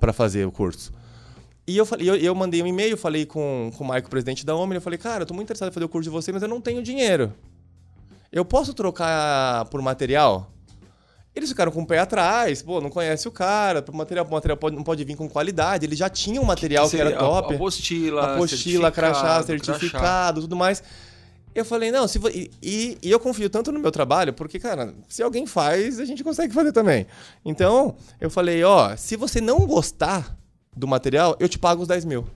para 0.00 0.12
fazer 0.12 0.44
o 0.46 0.50
curso. 0.50 0.92
E 1.68 1.76
eu, 1.76 1.84
falei, 1.84 2.08
eu, 2.08 2.14
eu 2.16 2.34
mandei 2.34 2.62
um 2.62 2.66
e-mail, 2.66 2.96
falei 2.96 3.26
com, 3.26 3.72
com 3.76 3.82
o 3.82 3.86
Maico, 3.86 4.08
presidente 4.08 4.46
da 4.46 4.54
Omni, 4.54 4.76
eu 4.76 4.80
falei, 4.80 4.98
cara, 4.98 5.22
eu 5.22 5.26
tô 5.26 5.34
muito 5.34 5.46
interessado 5.46 5.68
em 5.70 5.72
fazer 5.72 5.84
o 5.84 5.88
curso 5.88 6.04
de 6.08 6.10
você, 6.14 6.30
mas 6.30 6.40
eu 6.42 6.48
não 6.48 6.60
tenho 6.60 6.80
dinheiro. 6.82 7.32
Eu 8.30 8.44
posso 8.44 8.72
trocar 8.72 9.64
por 9.66 9.82
material? 9.82 10.52
Eles 11.34 11.48
ficaram 11.50 11.72
com 11.72 11.82
o 11.82 11.86
pé 11.86 11.98
atrás, 11.98 12.62
pô, 12.62 12.80
não 12.80 12.88
conhece 12.88 13.26
o 13.28 13.32
cara, 13.32 13.84
o 13.92 13.96
material, 13.96 14.24
o 14.24 14.30
material 14.30 14.56
pode, 14.56 14.76
não 14.76 14.82
pode 14.82 15.04
vir 15.04 15.16
com 15.16 15.28
qualidade. 15.28 15.84
Ele 15.84 15.96
já 15.96 16.08
tinha 16.08 16.40
um 16.40 16.44
material 16.44 16.88
que, 16.88 16.96
era 16.98 17.10
Seria 17.10 17.18
top. 17.24 17.54
Apostila, 17.54 18.34
apostila, 18.34 18.90
crachá, 18.92 19.42
certificado, 19.42 19.78
certificado, 19.80 20.40
tudo 20.42 20.56
mais. 20.56 20.82
Eu 21.54 21.64
falei, 21.64 21.90
não, 21.90 22.06
se 22.06 22.18
e, 22.32 22.50
e- 22.62 22.98
e 23.02 23.10
eu 23.10 23.18
confio 23.18 23.50
tanto 23.50 23.72
no 23.72 23.78
meu 23.80 23.90
trabalho, 23.90 24.32
porque, 24.32 24.58
cara, 24.58 24.94
se 25.08 25.22
alguém 25.22 25.46
faz, 25.46 25.98
a 25.98 26.04
gente 26.04 26.22
consegue 26.22 26.54
fazer 26.54 26.70
também. 26.72 27.06
Então, 27.44 27.96
eu 28.20 28.30
falei, 28.30 28.62
ó, 28.62 28.94
se 28.96 29.16
você 29.16 29.40
não 29.40 29.66
gostar 29.66 30.36
do 30.76 30.86
material, 30.86 31.34
eu 31.40 31.48
te 31.48 31.58
pago 31.58 31.82
os 31.82 31.88
10 31.88 32.04
mil. 32.04 32.26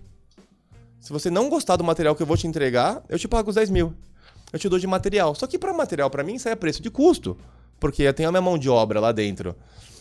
Se 0.99 1.13
você 1.13 1.31
não 1.31 1.49
gostar 1.51 1.77
do 1.77 1.85
material 1.85 2.17
que 2.17 2.23
eu 2.23 2.27
vou 2.27 2.37
te 2.37 2.47
entregar, 2.47 3.03
eu 3.09 3.19
te 3.19 3.29
pago 3.29 3.51
os 3.51 3.55
10 3.55 3.71
mil. 3.71 3.95
Eu 4.53 4.59
te 4.59 4.69
dou 4.69 4.79
de 4.79 4.87
material. 4.87 5.35
Só 5.35 5.47
que 5.47 5.59
para 5.59 5.73
material, 5.73 6.11
para 6.11 6.25
mim, 6.25 6.35
isso 6.35 6.49
aí 6.49 6.53
é 6.53 6.57
preço 6.57 6.83
de 6.83 6.91
custo. 6.91 7.37
Porque 7.79 8.03
eu 8.03 8.15
tenho 8.15 8.29
a 8.29 8.33
minha 8.33 8.43
mão 8.43 8.59
de 8.59 8.69
obra 8.69 8.99
lá 8.99 9.13
dentro. 9.13 9.55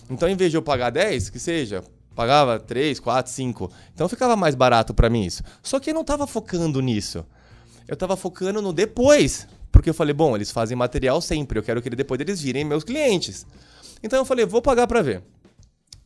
Então, 0.10 0.28
em 0.28 0.36
vez 0.36 0.52
de 0.52 0.58
eu 0.58 0.62
pagar 0.62 0.90
10, 0.90 1.30
que 1.30 1.40
seja, 1.40 1.84
pagava 2.16 2.60
3, 2.60 3.00
4, 3.00 3.32
5. 3.32 3.72
Então 3.94 4.10
ficava 4.10 4.36
mais 4.36 4.56
barato 4.56 4.94
para 4.94 5.10
mim 5.10 5.26
isso. 5.26 5.44
Só 5.62 5.80
que 5.80 5.92
eu 5.92 5.94
não 5.94 6.04
tava 6.04 6.26
focando 6.26 6.82
nisso. 6.82 7.26
Eu 7.88 7.96
tava 7.96 8.18
focando 8.18 8.62
no 8.62 8.74
depois. 8.74 9.48
Porque 9.72 9.90
eu 9.90 9.94
falei, 9.94 10.14
bom, 10.14 10.36
eles 10.36 10.52
fazem 10.52 10.76
material 10.76 11.22
sempre. 11.22 11.60
Eu 11.60 11.64
quero 11.64 11.82
que 11.82 11.90
depois 11.90 12.20
eles 12.20 12.42
virem 12.42 12.66
meus 12.66 12.84
clientes. 12.84 13.46
Então 14.02 14.20
eu 14.20 14.26
falei, 14.26 14.46
vou 14.46 14.62
pagar 14.62 14.88
para 14.88 15.02
ver. 15.02 15.24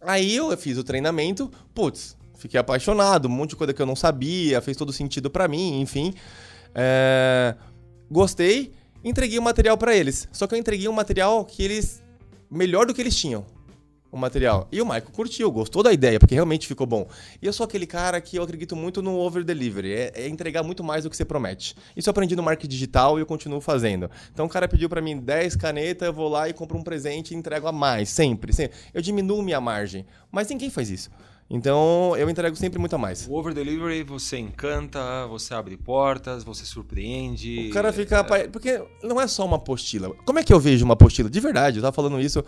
Aí 0.01 0.35
eu 0.35 0.55
fiz 0.57 0.77
o 0.77 0.83
treinamento, 0.83 1.49
putz, 1.73 2.17
fiquei 2.43 2.59
apaixonado, 2.59 3.27
um 3.27 3.31
monte 3.31 3.51
de 3.51 3.55
coisa 3.55 3.73
que 3.73 3.81
eu 3.81 3.85
não 3.85 3.95
sabia, 3.95 4.61
fez 4.61 4.75
todo 4.75 4.91
sentido 4.91 5.29
pra 5.29 5.47
mim, 5.47 5.79
enfim. 5.79 6.13
É, 6.75 7.55
Gostei, 8.11 8.73
entreguei 9.01 9.39
o 9.39 9.41
material 9.41 9.77
pra 9.77 9.95
eles. 9.95 10.27
Só 10.31 10.45
que 10.45 10.53
eu 10.53 10.59
entreguei 10.59 10.87
um 10.89 10.93
material 10.93 11.45
que 11.45 11.63
eles. 11.63 12.03
melhor 12.51 12.85
do 12.85 12.93
que 12.93 13.01
eles 13.01 13.15
tinham. 13.15 13.45
O 14.11 14.17
material. 14.17 14.67
E 14.71 14.79
o 14.79 14.85
Michael 14.85 15.09
curtiu, 15.11 15.51
gostou 15.51 15.81
da 15.81 15.91
ideia, 15.91 16.19
porque 16.19 16.35
realmente 16.35 16.67
ficou 16.67 16.85
bom. 16.85 17.07
E 17.41 17.47
eu 17.47 17.53
sou 17.53 17.63
aquele 17.63 17.87
cara 17.87 18.21
que 18.21 18.37
eu 18.37 18.43
acredito 18.43 18.75
muito 18.75 19.01
no 19.01 19.17
over 19.17 19.43
delivery, 19.43 19.93
é, 19.93 20.11
é 20.13 20.27
entregar 20.27 20.61
muito 20.61 20.83
mais 20.83 21.03
do 21.03 21.09
que 21.09 21.17
você 21.17 21.25
promete. 21.25 21.75
Isso 21.97 22.09
eu 22.09 22.11
aprendi 22.11 22.35
no 22.35 22.43
marketing 22.43 22.69
digital 22.69 23.17
e 23.17 23.21
eu 23.23 23.25
continuo 23.25 23.59
fazendo. 23.61 24.11
Então 24.31 24.45
o 24.45 24.49
cara 24.49 24.67
pediu 24.67 24.87
pra 24.87 25.01
mim 25.01 25.17
10 25.17 25.55
canetas, 25.55 26.05
eu 26.05 26.13
vou 26.13 26.27
lá 26.27 26.47
e 26.49 26.53
compro 26.53 26.77
um 26.77 26.83
presente 26.83 27.33
e 27.33 27.37
entrego 27.37 27.67
a 27.67 27.71
mais, 27.71 28.09
sempre, 28.09 28.53
sempre. 28.53 28.77
Eu 28.93 29.01
diminuo 29.01 29.41
minha 29.41 29.59
margem, 29.59 30.05
mas 30.31 30.47
ninguém 30.49 30.69
faz 30.69 30.91
isso. 30.91 31.09
Então 31.49 32.15
eu 32.17 32.29
entrego 32.29 32.55
sempre 32.55 32.79
muito 32.79 32.95
a 32.95 32.97
mais. 32.97 33.27
O 33.27 33.33
over 33.33 33.53
delivery 33.53 34.03
você 34.03 34.37
encanta, 34.37 35.27
você 35.27 35.53
abre 35.53 35.77
portas, 35.77 36.43
você 36.43 36.65
surpreende. 36.65 37.67
O 37.69 37.73
cara 37.73 37.93
fica. 37.93 38.19
apa- 38.19 38.47
Porque 38.51 38.81
não 39.03 39.19
é 39.21 39.27
só 39.27 39.45
uma 39.45 39.57
apostila. 39.57 40.09
Como 40.25 40.39
é 40.39 40.43
que 40.43 40.53
eu 40.53 40.59
vejo 40.59 40.83
uma 40.85 40.93
apostila? 40.95 41.29
De 41.29 41.39
verdade, 41.39 41.77
eu 41.77 41.81
tava 41.83 41.93
falando 41.95 42.19
isso 42.19 42.43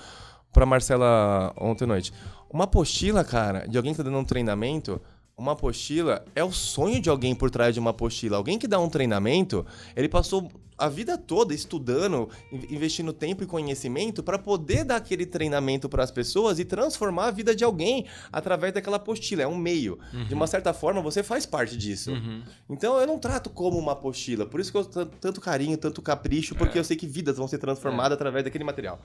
pra 0.52 0.66
Marcela 0.66 1.54
ontem 1.60 1.84
à 1.84 1.88
noite. 1.88 2.12
Uma 2.50 2.64
apostila, 2.64 3.24
cara, 3.24 3.68
de 3.68 3.78
alguém 3.78 3.94
que 3.94 3.98
tá 3.98 4.04
dando 4.04 4.18
um 4.18 4.24
treinamento. 4.26 5.00
Uma 5.38 5.52
apostila 5.52 6.24
é 6.34 6.42
o 6.44 6.52
sonho 6.54 7.02
de 7.02 7.10
alguém 7.10 7.36
por 7.36 7.52
trás 7.52 7.74
de 7.74 7.80
uma 7.80 7.90
apostila. 7.90 8.38
Alguém 8.38 8.58
que 8.58 8.68
dá 8.70 8.80
um 8.80 8.88
treinamento, 8.88 9.66
ele 9.94 10.08
passou 10.08 10.50
a 10.78 10.90
vida 10.90 11.18
toda 11.18 11.54
estudando, 11.54 12.30
in- 12.52 12.76
investindo 12.76 13.14
tempo 13.14 13.44
e 13.44 13.48
conhecimento 13.48 14.22
para 14.22 14.38
poder 14.38 14.84
dar 14.84 14.98
aquele 14.98 15.26
treinamento 15.26 15.88
para 15.88 16.04
as 16.04 16.12
pessoas 16.12 16.60
e 16.60 16.66
transformar 16.66 17.28
a 17.28 17.32
vida 17.32 17.56
de 17.56 17.64
alguém 17.64 18.06
através 18.32 18.74
daquela 18.74 18.98
apostila. 18.98 19.44
É 19.44 19.48
um 19.48 19.58
meio. 19.58 19.98
De 20.28 20.34
uma 20.34 20.48
certa 20.48 20.74
forma, 20.74 21.02
você 21.02 21.24
faz 21.24 21.46
parte 21.46 21.78
disso. 21.78 22.12
Uhum. 22.12 22.44
Então 22.70 23.00
eu 23.00 23.08
não 23.08 23.18
trato 23.18 23.50
como 23.50 23.78
uma 23.78 23.94
apostila. 23.94 24.46
Por 24.46 24.60
isso 24.60 24.72
que 24.72 24.78
eu 24.78 24.86
tenho 24.86 25.06
tanto 25.06 25.42
carinho, 25.42 25.78
tanto 25.78 26.02
capricho, 26.02 26.56
porque 26.56 26.78
eu 26.78 26.84
sei 26.84 26.98
que 26.98 27.08
vidas 27.08 27.38
vão 27.38 27.48
ser 27.48 27.58
transformadas 27.58 28.14
através 28.14 28.44
daquele 28.44 28.64
material. 28.64 29.00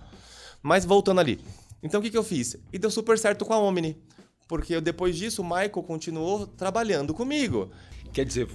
Mas 0.62 0.84
voltando 0.84 1.20
ali. 1.20 1.40
Então 1.82 2.00
o 2.00 2.02
que, 2.02 2.10
que 2.10 2.18
eu 2.18 2.24
fiz? 2.24 2.56
E 2.72 2.78
deu 2.78 2.90
super 2.90 3.18
certo 3.18 3.44
com 3.44 3.52
a 3.54 3.58
Omni. 3.58 3.96
Porque 4.46 4.80
depois 4.80 5.16
disso 5.16 5.42
o 5.42 5.44
Michael 5.44 5.70
continuou 5.70 6.44
trabalhando 6.44 7.14
comigo. 7.14 7.70
Quer 8.12 8.24
dizer, 8.24 8.48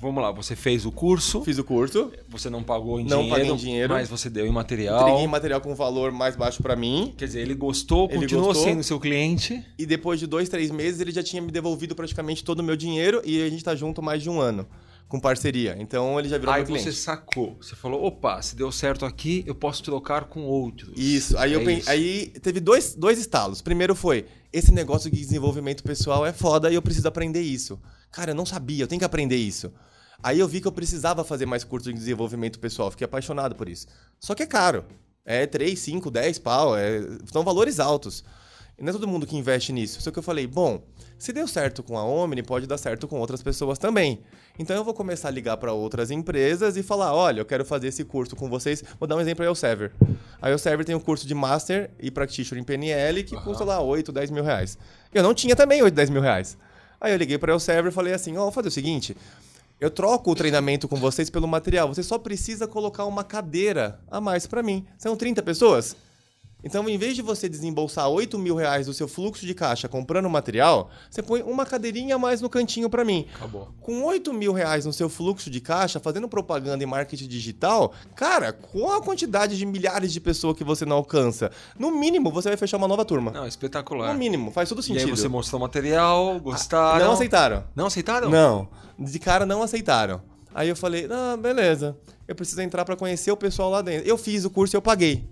vamos 0.00 0.22
lá, 0.22 0.30
você 0.30 0.54
fez 0.54 0.86
o 0.86 0.92
curso, 0.92 1.42
Fiz 1.42 1.58
o 1.58 1.64
curso, 1.64 2.12
você 2.28 2.48
não 2.48 2.62
pagou 2.62 3.00
em 3.00 3.04
Não 3.04 3.18
dinheiro, 3.22 3.30
paguei 3.36 3.50
em 3.52 3.56
dinheiro. 3.56 3.92
mas 3.92 4.08
você 4.08 4.30
deu 4.30 4.46
em 4.46 4.50
material. 4.52 5.00
entreguei 5.02 5.26
material 5.26 5.60
com 5.60 5.74
valor 5.74 6.12
mais 6.12 6.36
baixo 6.36 6.62
pra 6.62 6.76
mim. 6.76 7.12
Quer 7.16 7.26
dizer, 7.26 7.40
ele 7.40 7.54
gostou, 7.54 8.08
Ele 8.10 8.20
continuou 8.20 8.46
gostou. 8.48 8.64
sendo 8.68 8.82
seu 8.82 9.00
cliente. 9.00 9.64
E 9.78 9.84
depois 9.84 10.20
de 10.20 10.26
dois, 10.26 10.48
três 10.48 10.70
meses, 10.70 11.00
ele 11.00 11.10
já 11.12 11.22
tinha 11.22 11.42
me 11.42 11.50
devolvido 11.50 11.94
praticamente 11.94 12.44
todo 12.44 12.60
o 12.60 12.62
meu 12.62 12.76
dinheiro. 12.76 13.20
E 13.24 13.42
a 13.42 13.50
gente 13.50 13.64
tá 13.64 13.74
junto 13.74 14.00
mais 14.02 14.22
de 14.22 14.30
um 14.30 14.40
ano, 14.40 14.66
com 15.10 15.18
parceria. 15.20 15.76
Então 15.78 16.18
ele 16.20 16.28
já 16.28 16.38
virou 16.38 16.54
Aí 16.54 16.60
meu 16.60 16.68
cliente. 16.68 16.84
você 16.84 16.92
sacou, 16.92 17.56
você 17.60 17.74
falou, 17.74 18.04
opa, 18.04 18.40
se 18.40 18.54
deu 18.54 18.70
certo 18.70 19.04
aqui, 19.04 19.42
eu 19.44 19.56
posso 19.56 19.82
trocar 19.82 20.26
com 20.26 20.44
outros. 20.44 20.92
Isso. 20.96 21.36
Aí, 21.36 21.52
eu 21.52 21.60
É 21.60 21.64
pen- 21.64 21.78
isso. 21.78 21.90
aí 21.90 22.26
teve 22.40 22.60
dois, 22.60 22.94
dois 22.94 23.18
estalos. 23.18 23.60
Primeiro 23.60 23.94
foi: 23.96 24.24
esse 24.52 24.72
negócio 24.72 25.10
de 25.10 25.18
desenvolvimento 25.18 25.82
pessoal 25.82 26.24
é 26.24 26.32
foda 26.32 26.70
e 26.70 26.76
eu 26.76 26.80
preciso 26.80 27.08
aprender 27.08 27.42
isso. 27.42 27.78
Cara, 28.12 28.30
eu 28.30 28.34
não 28.36 28.46
sabia, 28.46 28.84
eu 28.84 28.88
tenho 28.88 29.00
que 29.00 29.04
aprender 29.04 29.36
isso. 29.36 29.72
Aí 30.22 30.38
eu 30.38 30.46
vi 30.46 30.60
que 30.60 30.68
eu 30.68 30.72
precisava 30.72 31.24
fazer 31.24 31.44
mais 31.44 31.64
curso 31.64 31.92
de 31.92 31.98
desenvolvimento 31.98 32.60
pessoal, 32.60 32.90
fiquei 32.90 33.04
apaixonado 33.04 33.54
por 33.56 33.68
isso. 33.68 33.86
Só 34.20 34.34
que 34.34 34.44
é 34.44 34.46
caro. 34.46 34.84
É 35.24 35.44
3, 35.44 35.78
5, 35.78 36.10
10 36.10 36.38
pau, 36.38 36.76
é... 36.76 37.00
são 37.32 37.42
valores 37.42 37.80
altos. 37.80 38.22
Não 38.80 38.88
é 38.88 38.92
todo 38.92 39.06
mundo 39.06 39.26
que 39.26 39.36
investe 39.36 39.72
nisso. 39.72 40.00
Só 40.00 40.10
que 40.10 40.18
eu 40.18 40.22
falei, 40.22 40.46
bom, 40.46 40.82
se 41.18 41.32
deu 41.34 41.46
certo 41.46 41.82
com 41.82 41.98
a 41.98 42.04
Omni, 42.04 42.42
pode 42.42 42.66
dar 42.66 42.78
certo 42.78 43.06
com 43.06 43.20
outras 43.20 43.42
pessoas 43.42 43.78
também. 43.78 44.20
Então 44.58 44.74
eu 44.74 44.82
vou 44.82 44.94
começar 44.94 45.28
a 45.28 45.30
ligar 45.30 45.58
para 45.58 45.72
outras 45.72 46.10
empresas 46.10 46.78
e 46.78 46.82
falar, 46.82 47.14
olha, 47.14 47.40
eu 47.40 47.44
quero 47.44 47.64
fazer 47.64 47.88
esse 47.88 48.04
curso 48.04 48.34
com 48.34 48.48
vocês. 48.48 48.82
Vou 48.98 49.06
dar 49.06 49.16
um 49.16 49.20
exemplo, 49.20 49.44
a 49.44 49.48
Elsevier. 49.48 49.92
A 50.40 50.50
Elsevier 50.50 50.84
tem 50.84 50.94
um 50.94 51.00
curso 51.00 51.26
de 51.26 51.34
Master 51.34 51.90
e 52.00 52.10
Practitioner 52.10 52.62
em 52.62 52.64
PNL 52.64 53.22
que 53.22 53.36
custa 53.36 53.64
lá 53.64 53.80
8, 53.80 54.10
10 54.10 54.30
mil 54.30 54.42
reais. 54.42 54.78
Eu 55.12 55.22
não 55.22 55.34
tinha 55.34 55.54
também 55.54 55.82
8, 55.82 55.94
10 55.94 56.08
mil 56.08 56.22
reais. 56.22 56.56
Aí 56.98 57.12
eu 57.12 57.18
liguei 57.18 57.36
para 57.36 57.52
Elsevier 57.52 57.88
e 57.88 57.90
falei 57.90 58.14
assim, 58.14 58.36
ó, 58.36 58.42
vou 58.44 58.52
fazer 58.52 58.68
o 58.68 58.72
seguinte... 58.72 59.16
Eu 59.80 59.90
troco 59.90 60.30
o 60.30 60.34
treinamento 60.34 60.86
com 60.86 60.96
vocês 60.96 61.30
pelo 61.30 61.48
material. 61.48 61.88
Você 61.88 62.02
só 62.02 62.18
precisa 62.18 62.66
colocar 62.68 63.06
uma 63.06 63.24
cadeira 63.24 63.98
a 64.10 64.20
mais 64.20 64.46
para 64.46 64.62
mim. 64.62 64.84
São 64.98 65.16
30 65.16 65.42
pessoas? 65.42 65.96
Então, 66.62 66.88
em 66.88 66.98
vez 66.98 67.16
de 67.16 67.22
você 67.22 67.48
desembolsar 67.48 68.08
8 68.08 68.38
mil 68.38 68.54
reais 68.54 68.86
do 68.86 68.94
seu 68.94 69.08
fluxo 69.08 69.46
de 69.46 69.54
caixa 69.54 69.88
comprando 69.88 70.28
material, 70.28 70.90
você 71.10 71.22
põe 71.22 71.42
uma 71.42 71.64
cadeirinha 71.64 72.16
a 72.16 72.18
mais 72.18 72.40
no 72.40 72.50
cantinho 72.50 72.90
para 72.90 73.04
mim. 73.04 73.26
Acabou. 73.34 73.68
Com 73.80 74.02
8 74.04 74.32
mil 74.32 74.52
reais 74.52 74.84
no 74.84 74.92
seu 74.92 75.08
fluxo 75.08 75.48
de 75.50 75.60
caixa, 75.60 75.98
fazendo 75.98 76.28
propaganda 76.28 76.82
e 76.84 76.86
marketing 76.86 77.26
digital, 77.28 77.92
cara, 78.14 78.52
com 78.52 78.90
a 78.92 79.00
quantidade 79.00 79.56
de 79.56 79.64
milhares 79.64 80.12
de 80.12 80.20
pessoas 80.20 80.56
que 80.56 80.64
você 80.64 80.84
não 80.84 80.96
alcança, 80.96 81.50
no 81.78 81.90
mínimo 81.90 82.30
você 82.30 82.48
vai 82.48 82.56
fechar 82.56 82.76
uma 82.76 82.88
nova 82.88 83.04
turma. 83.04 83.30
Não, 83.30 83.46
espetacular. 83.46 84.12
No 84.12 84.18
mínimo, 84.18 84.50
faz 84.50 84.68
todo 84.68 84.80
E 84.80 84.82
sentido. 84.82 85.04
aí 85.06 85.10
você 85.10 85.28
mostrou 85.28 85.58
o 85.58 85.62
material, 85.62 86.38
gostaram. 86.40 87.04
Não 87.06 87.12
aceitaram. 87.12 87.64
Não 87.74 87.86
aceitaram? 87.86 88.30
Não. 88.30 88.68
De 88.98 89.18
cara 89.18 89.46
não 89.46 89.62
aceitaram. 89.62 90.20
Aí 90.54 90.68
eu 90.68 90.76
falei, 90.76 91.08
ah, 91.10 91.36
beleza. 91.36 91.96
Eu 92.28 92.34
preciso 92.34 92.60
entrar 92.60 92.84
pra 92.84 92.96
conhecer 92.96 93.30
o 93.30 93.36
pessoal 93.36 93.70
lá 93.70 93.82
dentro. 93.82 94.06
Eu 94.08 94.18
fiz 94.18 94.44
o 94.44 94.50
curso 94.50 94.74
e 94.74 94.76
eu 94.76 94.82
paguei. 94.82 95.24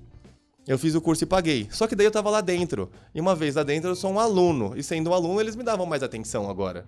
Eu 0.68 0.78
fiz 0.78 0.94
o 0.94 1.00
curso 1.00 1.24
e 1.24 1.26
paguei. 1.26 1.66
Só 1.70 1.86
que 1.86 1.96
daí 1.96 2.06
eu 2.06 2.10
tava 2.12 2.28
lá 2.30 2.40
dentro. 2.42 2.90
E 3.14 3.20
uma 3.20 3.34
vez 3.34 3.54
lá 3.54 3.62
dentro 3.62 3.90
eu 3.90 3.96
sou 3.96 4.12
um 4.12 4.20
aluno. 4.20 4.74
E 4.76 4.82
sendo 4.82 5.10
um 5.10 5.14
aluno, 5.14 5.40
eles 5.40 5.56
me 5.56 5.64
davam 5.64 5.86
mais 5.86 6.02
atenção 6.02 6.48
agora. 6.48 6.84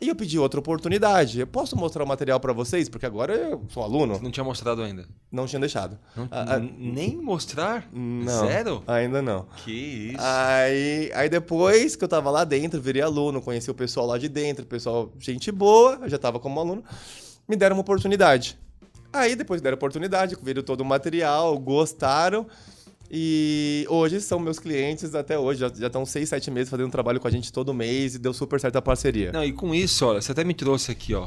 E 0.00 0.06
eu 0.08 0.14
pedi 0.14 0.38
outra 0.38 0.60
oportunidade. 0.60 1.40
Eu 1.40 1.46
posso 1.46 1.74
mostrar 1.74 2.04
o 2.04 2.06
material 2.06 2.38
pra 2.38 2.52
vocês? 2.52 2.88
Porque 2.88 3.04
agora 3.06 3.34
eu 3.34 3.62
sou 3.70 3.82
um 3.82 3.86
aluno. 3.86 4.20
Não 4.22 4.30
tinha 4.30 4.44
mostrado 4.44 4.80
ainda. 4.82 5.06
Não 5.32 5.46
tinha 5.46 5.58
deixado. 5.58 5.98
Não- 6.14 6.28
Ah, 6.30 6.54
ah, 6.54 6.58
nem 6.60 7.16
mostrar? 7.16 7.88
não. 7.92 8.46
Zero? 8.46 8.82
Ainda 8.86 9.20
não. 9.20 9.46
Que 9.64 9.72
isso. 10.12 10.18
Aí, 10.20 11.10
aí 11.14 11.28
depois 11.28 11.96
que 11.96 12.04
eu 12.04 12.08
tava 12.08 12.30
lá 12.30 12.44
dentro, 12.44 12.80
virei 12.80 13.02
aluno, 13.02 13.40
conheci 13.42 13.68
o 13.70 13.74
pessoal 13.74 14.06
lá 14.06 14.18
de 14.18 14.28
dentro, 14.28 14.64
pessoal, 14.66 15.10
gente 15.18 15.50
boa, 15.50 15.98
eu 16.02 16.08
já 16.08 16.18
tava 16.18 16.38
como 16.38 16.60
aluno, 16.60 16.84
me 17.48 17.56
deram 17.56 17.74
uma 17.74 17.80
oportunidade. 17.80 18.56
Aí 19.12 19.34
depois 19.34 19.60
deram 19.60 19.74
oportunidade, 19.76 20.36
viram 20.40 20.62
todo 20.62 20.82
o 20.82 20.84
material, 20.84 21.58
gostaram. 21.58 22.46
E 23.10 23.86
hoje 23.88 24.20
são 24.20 24.38
meus 24.38 24.58
clientes 24.58 25.14
até 25.14 25.38
hoje, 25.38 25.60
já, 25.60 25.68
estão 25.68 26.04
seis, 26.04 26.28
sete 26.28 26.50
meses 26.50 26.68
fazendo 26.68 26.90
trabalho 26.90 27.18
com 27.18 27.26
a 27.26 27.30
gente 27.30 27.52
todo 27.52 27.72
mês 27.72 28.14
e 28.14 28.18
deu 28.18 28.34
super 28.34 28.60
certo 28.60 28.76
a 28.76 28.82
parceria. 28.82 29.32
Não, 29.32 29.44
e 29.44 29.52
com 29.52 29.74
isso, 29.74 30.04
olha, 30.04 30.20
você 30.20 30.32
até 30.32 30.44
me 30.44 30.52
trouxe 30.54 30.90
aqui, 30.90 31.14
ó. 31.14 31.26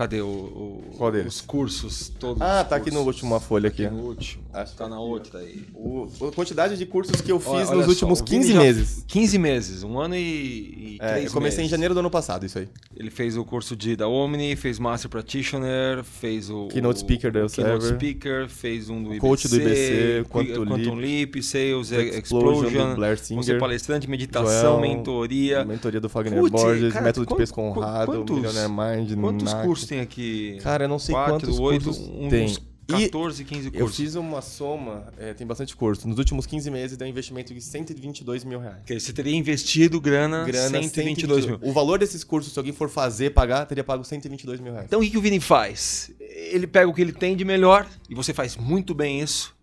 Cadê 0.00 0.22
o, 0.22 0.26
o- 0.26 0.82
Qual 0.96 1.12
deles? 1.12 1.34
os 1.34 1.40
cursos 1.42 2.08
todos? 2.18 2.40
Ah, 2.40 2.62
os 2.62 2.68
tá 2.70 2.76
aqui 2.76 2.90
no 2.90 3.02
cursos. 3.04 3.22
último 3.22 3.38
folha 3.38 3.68
aqui. 3.68 3.84
Aqui 3.84 3.94
no 3.94 4.00
último. 4.02 4.42
Acho 4.50 4.74
tá 4.74 4.88
na 4.88 4.98
ó. 4.98 5.04
outra 5.04 5.40
aí. 5.40 5.66
O, 5.74 6.08
a 6.26 6.32
quantidade 6.34 6.78
de 6.78 6.86
cursos 6.86 7.20
que 7.20 7.30
eu 7.30 7.38
fiz 7.38 7.50
Olha- 7.50 7.66
olha 7.68 7.76
nos 7.76 7.84
só, 7.84 7.90
últimos 8.06 8.20
o 8.20 8.24
Vini 8.24 8.38
15 8.44 8.52
já- 8.54 8.58
meses. 8.60 9.04
15 9.06 9.38
meses, 9.38 9.82
um 9.82 9.98
ano 10.00 10.16
e, 10.16 10.18
e 10.18 10.98
É, 11.02 11.08
três 11.10 11.26
eu 11.26 11.32
comecei 11.32 11.58
em 11.58 11.62
meses. 11.64 11.70
janeiro 11.70 11.92
do 11.92 12.00
ano 12.00 12.10
passado, 12.10 12.46
isso 12.46 12.58
aí. 12.58 12.66
Ele 12.96 13.10
fez 13.10 13.36
o 13.36 13.44
curso 13.44 13.76
de 13.76 13.94
da 13.94 14.08
Omni, 14.08 14.56
fez 14.56 14.78
Master 14.78 15.10
Practitioner, 15.10 16.02
fez 16.02 16.48
o 16.48 16.68
Keynote 16.68 16.96
o- 16.96 17.00
Speaker 17.00 17.30
da 17.30 17.44
o 17.44 17.50
Keynote 17.50 17.74
Elsevier. 17.84 17.98
Speaker, 17.98 18.48
fez 18.48 18.88
um 18.88 19.02
do 19.02 19.08
IBC, 19.10 19.20
Coach 19.20 19.48
do 19.48 19.56
IBC, 19.56 20.24
Qu- 20.24 20.30
Quantum 20.30 20.66
Quantum 20.66 20.94
Leap, 20.94 21.42
Sales 21.42 21.92
Explosion 21.92 22.18
Explosion, 22.18 22.88
do 22.90 22.96
Blair 22.96 23.18
você 23.18 23.34
Singer, 23.34 23.58
palestrante, 23.60 24.08
meditação, 24.08 24.78
Joel, 24.78 24.80
mentoria. 24.80 25.62
Mentoria 25.64 26.00
do 26.00 26.08
Fagner 26.08 26.40
Putz, 26.40 26.50
Borges, 26.50 26.92
cara, 26.94 27.04
Método 27.04 27.26
de 27.26 27.32
quant- 27.32 27.38
Peso 27.38 27.52
Conrado, 27.54 28.06
quantos- 28.06 28.36
Millionaire 28.36 28.68
Mind, 28.70 29.20
Quantos 29.20 29.52
NAC. 29.52 29.66
cursos 29.66 29.89
tem 29.90 30.00
aqui? 30.00 30.58
Cara, 30.62 30.84
eu 30.84 30.88
não 30.88 30.98
sei 30.98 31.14
Quatro, 31.14 31.34
quantos 31.34 31.58
oito, 31.58 31.84
cursos 31.84 32.08
um- 32.08 32.28
tem. 32.28 32.44
uns 32.46 32.70
E 32.88 33.02
14, 33.04 33.44
15 33.44 33.66
Eu 33.68 33.72
cursos. 33.82 33.96
fiz 33.96 34.14
uma 34.16 34.42
soma, 34.42 35.04
é, 35.16 35.32
tem 35.32 35.46
bastante 35.46 35.76
curso. 35.76 36.08
Nos 36.08 36.18
últimos 36.18 36.44
15 36.44 36.70
meses 36.72 36.96
deu 36.96 37.06
um 37.06 37.10
investimento 37.10 37.54
de 37.54 37.60
122 37.60 38.42
mil 38.42 38.58
reais. 38.58 38.78
Que 38.84 38.98
Você 38.98 39.12
teria 39.12 39.36
investido 39.36 40.00
grana, 40.00 40.44
Grana 40.44 40.82
122 40.82 41.46
mil. 41.46 41.58
O 41.62 41.72
valor 41.72 42.00
desses 42.00 42.24
cursos, 42.24 42.52
se 42.52 42.58
alguém 42.58 42.72
for 42.72 42.88
fazer, 42.88 43.30
pagar, 43.30 43.64
teria 43.66 43.84
pago 43.84 44.02
122 44.02 44.58
mil 44.58 44.72
reais. 44.72 44.86
Então 44.86 44.98
o 44.98 45.02
que, 45.04 45.10
que 45.10 45.18
o 45.18 45.20
Vini 45.20 45.38
faz? 45.38 46.10
Ele 46.18 46.66
pega 46.66 46.88
o 46.88 46.92
que 46.94 47.00
ele 47.00 47.12
tem 47.12 47.36
de 47.36 47.44
melhor, 47.44 47.86
e 48.08 48.14
você 48.14 48.34
faz 48.34 48.56
muito 48.56 48.92
bem 48.92 49.20
isso. 49.20 49.54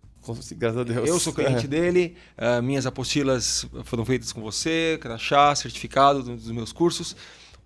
Graças 0.56 0.78
a 0.78 0.84
Deus. 0.84 1.08
Eu 1.08 1.18
sou 1.18 1.32
cliente 1.32 1.66
dele, 1.66 2.14
ah, 2.36 2.60
minhas 2.60 2.84
apostilas 2.86 3.66
foram 3.84 4.04
feitas 4.04 4.30
com 4.32 4.42
você, 4.42 4.98
crachá, 5.00 5.54
certificado 5.54 6.22
dos 6.22 6.50
meus 6.50 6.70
cursos. 6.72 7.16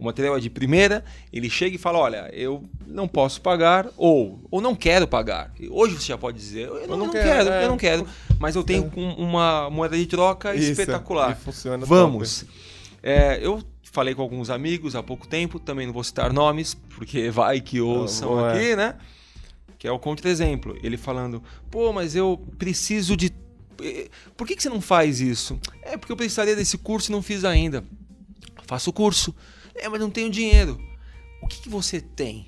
O 0.02 0.04
material 0.04 0.36
é 0.36 0.40
de 0.40 0.50
primeira, 0.50 1.04
ele 1.32 1.48
chega 1.48 1.76
e 1.76 1.78
fala: 1.78 1.98
Olha, 1.98 2.28
eu 2.34 2.64
não 2.86 3.06
posso 3.06 3.40
pagar, 3.40 3.88
ou, 3.96 4.40
ou 4.50 4.60
não 4.60 4.74
quero 4.74 5.06
pagar. 5.06 5.52
Hoje 5.70 5.94
você 5.94 6.06
já 6.08 6.18
pode 6.18 6.36
dizer: 6.38 6.66
Eu 6.66 6.80
não, 6.88 6.96
não 6.98 7.06
não 7.06 7.10
quero, 7.12 7.24
quero, 7.28 7.50
é. 7.50 7.64
eu 7.64 7.68
não 7.68 7.76
quero, 7.78 8.06
mas 8.38 8.56
eu 8.56 8.64
tenho 8.64 8.90
um- 8.96 9.14
uma 9.14 9.70
moeda 9.70 9.96
de 9.96 10.06
troca 10.06 10.54
Isso, 10.54 10.72
espetacular. 10.72 11.36
funciona 11.36 11.86
Vamos. 11.86 12.44
É, 13.02 13.38
eu 13.40 13.62
falei 13.92 14.14
com 14.14 14.22
alguns 14.22 14.50
amigos 14.50 14.96
há 14.96 15.02
pouco 15.02 15.26
tempo, 15.28 15.58
também 15.60 15.86
não 15.86 15.92
vou 15.94 16.02
citar 16.04 16.32
nomes, 16.32 16.74
porque 16.74 17.30
vai 17.30 17.60
que 17.60 17.80
ouçam 17.80 18.28
bom, 18.30 18.46
é. 18.48 18.52
aqui, 18.52 18.76
né? 18.76 18.96
Que 19.78 19.86
é 19.86 19.92
o 19.92 19.98
contra-exemplo. 19.98 20.76
Ele 20.82 20.96
falando, 20.96 21.42
pô, 21.70 21.92
mas 21.92 22.14
eu 22.16 22.40
preciso 22.58 23.16
de. 23.16 23.32
eh, 23.80 24.08
Por 24.36 24.46
que, 24.46 24.56
que 24.56 24.62
você 24.62 24.68
não 24.68 24.80
faz 24.80 25.20
isso? 25.20 25.58
É 25.82 25.96
porque 25.96 26.12
eu 26.12 26.16
precisaria 26.16 26.54
desse 26.56 26.76
curso 26.78 27.10
e 27.10 27.12
não 27.12 27.22
fiz 27.22 27.44
ainda. 27.44 27.84
Faço 28.66 28.90
o 28.90 28.92
curso. 28.92 29.34
É, 29.74 29.88
mas 29.88 30.00
não 30.00 30.10
tenho 30.10 30.30
dinheiro. 30.30 30.80
O 31.42 31.46
que, 31.46 31.60
que 31.62 31.68
você 31.68 32.00
tem? 32.00 32.46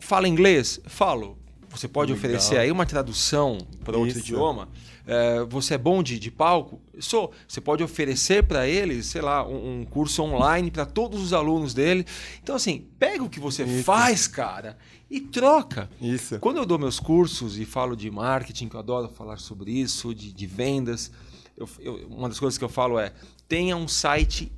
Fala 0.00 0.26
inglês? 0.28 0.80
Falo. 0.86 1.38
Você 1.70 1.88
pode 1.88 2.12
Legal. 2.12 2.18
oferecer 2.26 2.58
aí 2.58 2.70
uma 2.70 2.84
tradução 2.84 3.56
para 3.82 3.96
outro 3.96 4.18
idioma? 4.18 4.68
É, 5.06 5.42
você 5.44 5.74
é 5.74 5.78
bom 5.78 6.02
de, 6.02 6.18
de 6.18 6.30
palco? 6.30 6.80
Sou. 7.00 7.32
Você 7.48 7.60
pode 7.62 7.82
oferecer 7.82 8.42
para 8.42 8.68
eles, 8.68 9.06
sei 9.06 9.22
lá, 9.22 9.46
um, 9.48 9.80
um 9.80 9.84
curso 9.84 10.22
online 10.22 10.70
para 10.70 10.84
todos 10.84 11.20
os 11.22 11.32
alunos 11.32 11.72
dele. 11.72 12.04
Então, 12.42 12.54
assim, 12.56 12.88
pega 12.98 13.22
o 13.24 13.28
que 13.28 13.40
você 13.40 13.64
Isso. 13.64 13.84
faz, 13.84 14.26
cara, 14.28 14.76
e 15.10 15.18
troca. 15.20 15.88
Isso. 16.00 16.38
Quando 16.40 16.58
eu 16.58 16.66
dou 16.66 16.78
meus 16.78 17.00
cursos 17.00 17.58
e 17.58 17.64
falo 17.64 17.96
de 17.96 18.10
marketing, 18.10 18.68
que 18.68 18.76
eu 18.76 18.80
adoro 18.80 19.08
falar 19.08 19.38
sobre 19.38 19.72
isso, 19.72 20.14
de, 20.14 20.30
de 20.30 20.46
vendas, 20.46 21.10
eu- 21.56 21.68
eu- 21.80 22.06
uma 22.10 22.28
das 22.28 22.38
coisas 22.38 22.58
que 22.58 22.64
eu 22.64 22.68
falo 22.68 22.98
é: 22.98 23.12
tenha 23.48 23.76
um 23.76 23.88
site 23.88 24.52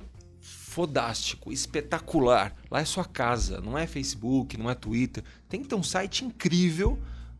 fodástico, 0.75 1.53
espetacular. 1.53 2.53
Lá 2.69 2.81
é 2.81 2.85
sua 2.85 3.05
casa, 3.05 3.61
não 3.61 3.77
é 3.77 3.87
Facebook, 3.87 4.57
não 4.57 4.69
é 4.69 4.75
Twitter. 4.75 5.23
Tem 5.47 5.61
que 5.61 5.69
ter 5.69 5.75
um 5.75 5.83
site 5.83 6.25
incrível. 6.25 6.99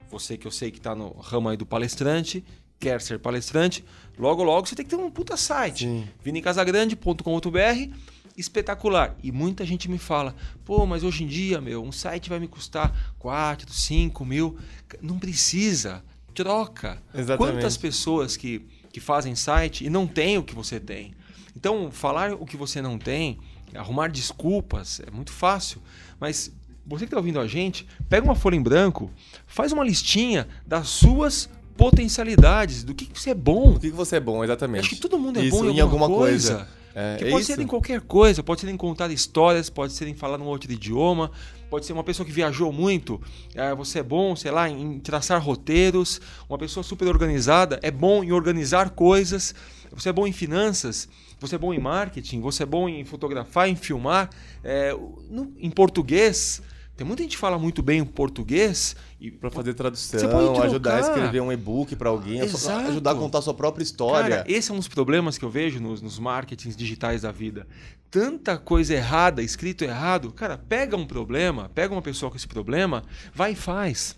Você 0.10 0.38
que 0.38 0.48
eu 0.48 0.52
sei 0.52 0.72
que 0.72 0.78
está 0.78 0.96
no 0.96 1.10
ramo 1.20 1.50
aí 1.50 1.58
do 1.58 1.66
palestrante, 1.66 2.46
quer 2.80 3.02
ser 3.02 3.20
palestrante, 3.20 3.84
logo 4.18 4.42
logo 4.42 4.66
você 4.66 4.74
tem 4.74 4.86
que 4.86 4.90
ter 4.90 4.96
um 4.96 5.12
puta 5.12 5.36
site. 5.36 5.86
Vinicasagrande.com.br 6.24 7.94
espetacular. 8.38 9.18
E 9.22 9.34
muita 9.34 9.66
gente 9.66 9.92
me 9.92 9.98
fala, 9.98 10.34
pô, 10.64 10.86
mas 10.86 11.04
hoje 11.04 11.26
em 11.26 11.28
dia, 11.28 11.60
meu, 11.60 11.84
um 11.84 11.92
site 11.92 12.30
vai 12.30 12.40
me 12.40 12.48
custar 12.48 13.16
4, 13.20 13.70
5 13.70 14.24
mil. 14.24 14.58
Não 15.02 15.20
precisa. 15.20 16.02
Troca. 16.34 17.04
Exatamente. 17.14 17.56
Quantas 17.56 17.76
pessoas 17.76 18.38
que, 18.38 18.66
que 18.94 19.02
fazem 19.02 19.36
site 19.36 19.84
e 19.84 19.90
não 19.90 20.08
têm 20.08 20.38
o 20.38 20.44
que 20.44 20.56
você 20.56 20.80
tem? 20.80 21.14
Então, 21.56 21.90
falar 21.92 22.34
o 22.34 22.46
que 22.46 22.58
você 22.58 22.82
não 22.82 22.98
tem, 22.98 23.40
arrumar 23.74 24.10
desculpas, 24.10 25.02
é 25.06 25.12
muito 25.12 25.32
fácil. 25.32 25.82
Mas 26.20 26.52
você 26.86 27.06
que 27.06 27.10
está 27.10 27.18
ouvindo 27.18 27.40
a 27.40 27.48
gente, 27.48 27.88
pega 28.10 28.26
uma 28.26 28.36
folha 28.36 28.56
em 28.56 28.62
branco, 28.62 29.10
faz 29.48 29.72
uma 29.72 29.84
listinha 29.84 30.48
das 30.66 30.88
suas 30.90 31.50
potencialidades, 31.78 32.84
do 32.84 32.94
que, 32.94 33.06
que 33.06 33.20
você 33.20 33.32
é 33.32 33.34
bom. 33.34 33.72
O 33.72 33.80
que, 33.80 33.90
que 33.90 33.96
você 33.96 34.18
é 34.18 34.20
bom, 34.20 34.44
exatamente? 34.44 34.82
Acho 34.82 34.90
que 34.90 35.02
todo 35.02 35.18
mundo 35.18 35.40
é 35.40 35.44
Isso, 35.46 35.58
bom 35.58 35.66
em, 35.70 35.78
em 35.78 35.80
alguma 35.80 36.08
coisa. 36.08 36.56
coisa. 36.56 36.86
É, 36.98 37.18
que 37.18 37.26
é 37.26 37.30
pode 37.30 37.44
isso. 37.44 37.54
ser 37.54 37.62
em 37.62 37.68
qualquer 37.68 38.00
coisa, 38.00 38.42
pode 38.42 38.62
ser 38.62 38.70
em 38.70 38.78
contar 38.78 39.12
histórias, 39.12 39.70
pode 39.70 39.92
ser 39.92 40.08
em 40.08 40.14
falar 40.14 40.38
num 40.38 40.46
outro 40.46 40.72
idioma, 40.72 41.30
pode 41.70 41.86
ser 41.86 41.92
uma 41.92 42.06
pessoa 42.06 42.26
que 42.26 42.32
viajou 42.32 42.72
muito, 42.72 43.22
é, 43.54 43.76
você 43.76 44.00
é 44.00 44.04
bom, 44.04 44.34
sei 44.34 44.50
lá, 44.50 44.70
em 44.70 44.98
traçar 45.00 45.44
roteiros, 45.44 46.22
uma 46.48 46.58
pessoa 46.58 46.86
super 46.86 47.06
organizada, 47.10 47.82
é 47.84 47.92
bom 47.92 48.24
em 48.24 48.32
organizar 48.32 48.92
coisas, 48.92 49.54
você 49.92 50.08
é 50.08 50.14
bom 50.14 50.26
em 50.26 50.32
finanças, 50.32 51.10
você 51.40 51.56
é 51.56 51.58
bom 51.58 51.74
em 51.74 51.80
marketing, 51.80 52.42
você 52.42 52.64
é 52.64 52.66
bom 52.66 52.88
em 52.90 53.04
fotografar, 53.06 53.68
em 53.70 53.76
filmar, 53.76 54.30
é, 54.64 54.92
no- 55.30 55.54
em 55.60 55.70
português. 55.70 56.62
Tem 56.98 57.06
muita 57.06 57.24
gente 57.24 57.34
que 57.34 57.38
fala 57.42 57.60
muito 57.60 57.84
bem 57.84 58.00
em 58.00 58.06
português 58.06 58.96
e 59.20 59.30
Pra 59.30 59.50
fazer 59.52 59.74
tradução, 59.74 60.18
Você 60.20 60.28
pode 60.30 60.46
trocar. 60.46 60.66
ajudar 60.68 60.96
a 60.96 61.00
escrever 61.02 61.42
um 61.42 61.52
e-book 61.52 61.94
pra 61.96 62.10
alguém, 62.10 62.40
Exato. 62.40 62.88
ajudar 62.90 63.12
a 63.12 63.16
contar 63.16 63.40
a 63.40 63.42
sua 63.42 63.54
própria 63.54 63.84
história. 63.84 64.38
Cara, 64.38 64.46
esse 64.52 64.72
é 64.72 64.74
um 64.74 64.78
dos 64.78 64.88
problemas 64.88 65.38
que 65.38 65.44
eu 65.44 65.50
vejo 65.50 65.80
nos, 65.82 66.02
nos 66.02 66.18
marketings 66.20 66.76
digitais 66.76 67.24
da 67.24 67.32
vida. 67.34 67.68
Tanta 68.10 68.58
coisa 68.58 68.94
errada, 68.94 69.42
escrito 69.44 69.84
errado. 69.84 70.32
Cara, 70.32 70.58
pega 70.58 70.96
um 70.96 71.06
problema, 71.06 71.70
pega 71.76 71.94
uma 71.94 72.02
pessoa 72.02 72.30
com 72.32 72.38
esse 72.38 72.48
problema, 72.48 73.04
vai 73.34 73.52
e 73.52 73.56
faz. 73.56 74.16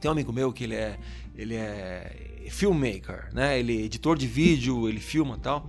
Tem 0.00 0.08
um 0.08 0.12
amigo 0.12 0.32
meu 0.32 0.52
que 0.52 0.62
ele 0.62 0.74
é, 0.76 0.98
ele 1.34 1.54
é 1.56 2.44
filmmaker, 2.50 3.30
né? 3.32 3.58
Ele 3.58 3.76
é 3.78 3.84
editor 3.84 4.16
de 4.16 4.26
vídeo, 4.28 4.88
ele 4.88 5.00
filma 5.00 5.36
e 5.36 5.40
tal. 5.40 5.68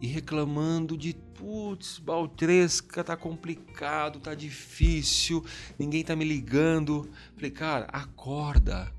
E 0.00 0.06
reclamando 0.06 0.96
de, 0.96 1.14
putz, 1.34 1.98
Baltresca, 1.98 3.04
tá 3.04 3.16
complicado, 3.16 4.18
tá 4.18 4.34
difícil, 4.34 5.44
ninguém 5.78 6.02
tá 6.02 6.16
me 6.16 6.24
ligando. 6.24 7.10
Falei, 7.34 7.50
cara, 7.50 7.86
acorda. 7.92 8.90